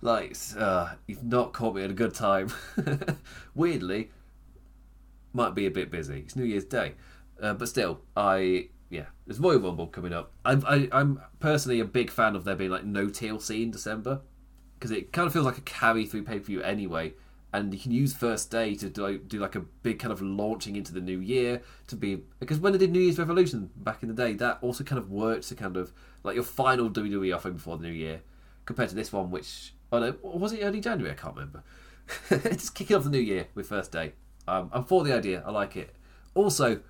[0.00, 2.50] like uh, you've not caught me at a good time.
[3.54, 4.10] Weirdly,
[5.32, 6.20] might be a bit busy.
[6.20, 6.94] It's New Year's Day,
[7.42, 10.32] uh, but still, I yeah, there's Royal Rumble coming up.
[10.44, 13.62] I'm I, am i am personally a big fan of there being like no TLC
[13.62, 14.20] in December
[14.78, 17.14] because it kind of feels like a carry through pay per view anyway
[17.52, 20.74] and you can use first day to do, do like a big kind of launching
[20.74, 24.08] into the new year to be because when they did New Year's Revolution back in
[24.08, 25.92] the day, that also kind of worked to kind of
[26.24, 28.22] like your final WWE offering before the new year,
[28.64, 31.12] compared to this one, which oh no, was it early January?
[31.12, 31.62] I can't remember.
[32.28, 34.14] Just kicking off the new year with first day.
[34.48, 35.42] Um, I'm for the idea.
[35.46, 35.94] I like it.
[36.34, 36.80] Also,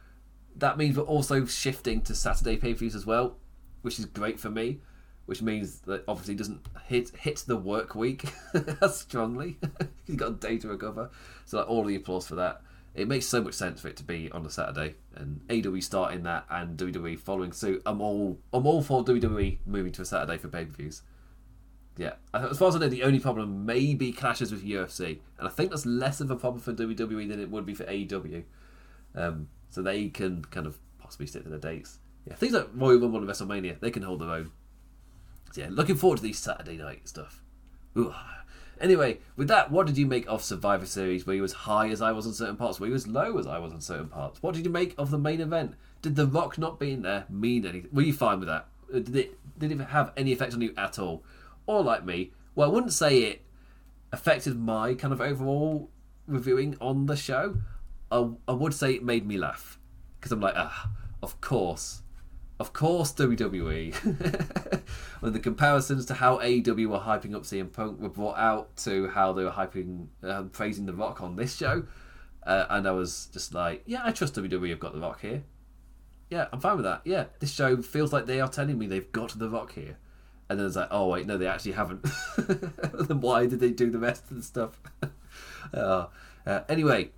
[0.57, 3.37] that means we're also shifting to Saturday pay per views as well,
[3.83, 4.81] which is great for me
[5.27, 8.25] which means that obviously doesn't hit hit the work week
[8.83, 9.59] as strongly.
[10.05, 11.11] He's got a day to recover,
[11.45, 12.63] so like, all the applause for that.
[12.95, 16.25] It makes so much sense for it to be on a Saturday, and AW starting
[16.25, 17.83] that and WWE following suit.
[17.87, 21.03] I'm all I'm all for WWE moving to a Saturday for pay per views.
[21.97, 25.47] Yeah, as far as I know, the only problem may be clashes with UFC, and
[25.47, 28.45] I think that's less of a problem for WWE than it would be for AEW.
[29.15, 31.99] Um, so they can kind of possibly stick to their dates.
[32.29, 34.53] Yeah, things like Royal Rumble and WrestleMania, they can hold their own
[35.57, 37.43] yeah, looking forward to these Saturday night stuff.
[37.97, 38.15] Ooh.
[38.81, 41.27] Anyway, with that, what did you make of Survivor Series?
[41.27, 42.81] Were you as high as I was on certain parts?
[42.81, 44.43] Were you as low as I was on certain parts?
[44.43, 45.75] What did you make of the main event?
[46.01, 47.91] Did The Rock not being there mean anything?
[47.93, 48.67] Were you fine with that?
[48.93, 51.23] Uh, did it did it have any effect on you at all?
[51.67, 53.43] Or like me, well, I wouldn't say it
[54.11, 55.91] affected my kind of overall
[56.27, 57.59] reviewing on the show.
[58.13, 59.79] I, I would say it made me laugh
[60.21, 60.91] because I'm like, ah,
[61.23, 62.03] of course
[62.63, 63.93] of course, WWE.
[65.21, 69.09] when the comparisons to how AEW were hyping up CM Punk were brought out to
[69.09, 71.83] how they were hyping, uh, praising The Rock on this show,
[72.47, 75.43] uh, and I was just like, yeah, I trust WWE have got The Rock here.
[76.31, 77.03] Yeah, I'm fine with that.
[77.05, 79.99] Yeah, this show feels like they are telling me they've got The Rock here.
[80.49, 82.07] And then it's like, oh wait, no, they actually haven't.
[82.37, 84.81] then why did they do the rest of the stuff?
[85.75, 86.07] uh,
[86.47, 87.11] Uh, anyway,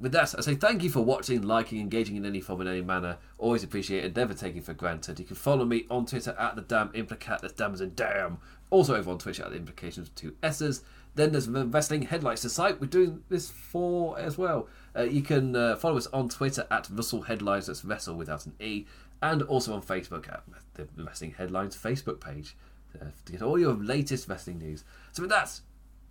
[0.00, 2.80] with that, I say thank you for watching, liking, engaging in any form in any
[2.80, 3.18] manner.
[3.36, 5.18] Always appreciated, never taken for granted.
[5.18, 7.40] You can follow me on Twitter at the damn implicat.
[7.40, 8.38] That's damn and damn.
[8.70, 10.82] Also over on Twitch at the implications with two S's.
[11.16, 14.68] Then there's the Wrestling Headlines, the site we're doing this for as well.
[14.96, 18.54] Uh, you can uh, follow us on Twitter at Wrestle Headlines, that's Wrestle without an
[18.60, 18.86] E,
[19.20, 20.44] and also on Facebook at
[20.74, 22.56] the Wrestling Headlines Facebook page
[23.00, 24.84] uh, to get all your latest wrestling news.
[25.12, 25.60] So with that,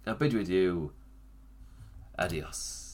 [0.06, 0.92] I bid you adieu.
[2.18, 2.89] Adios.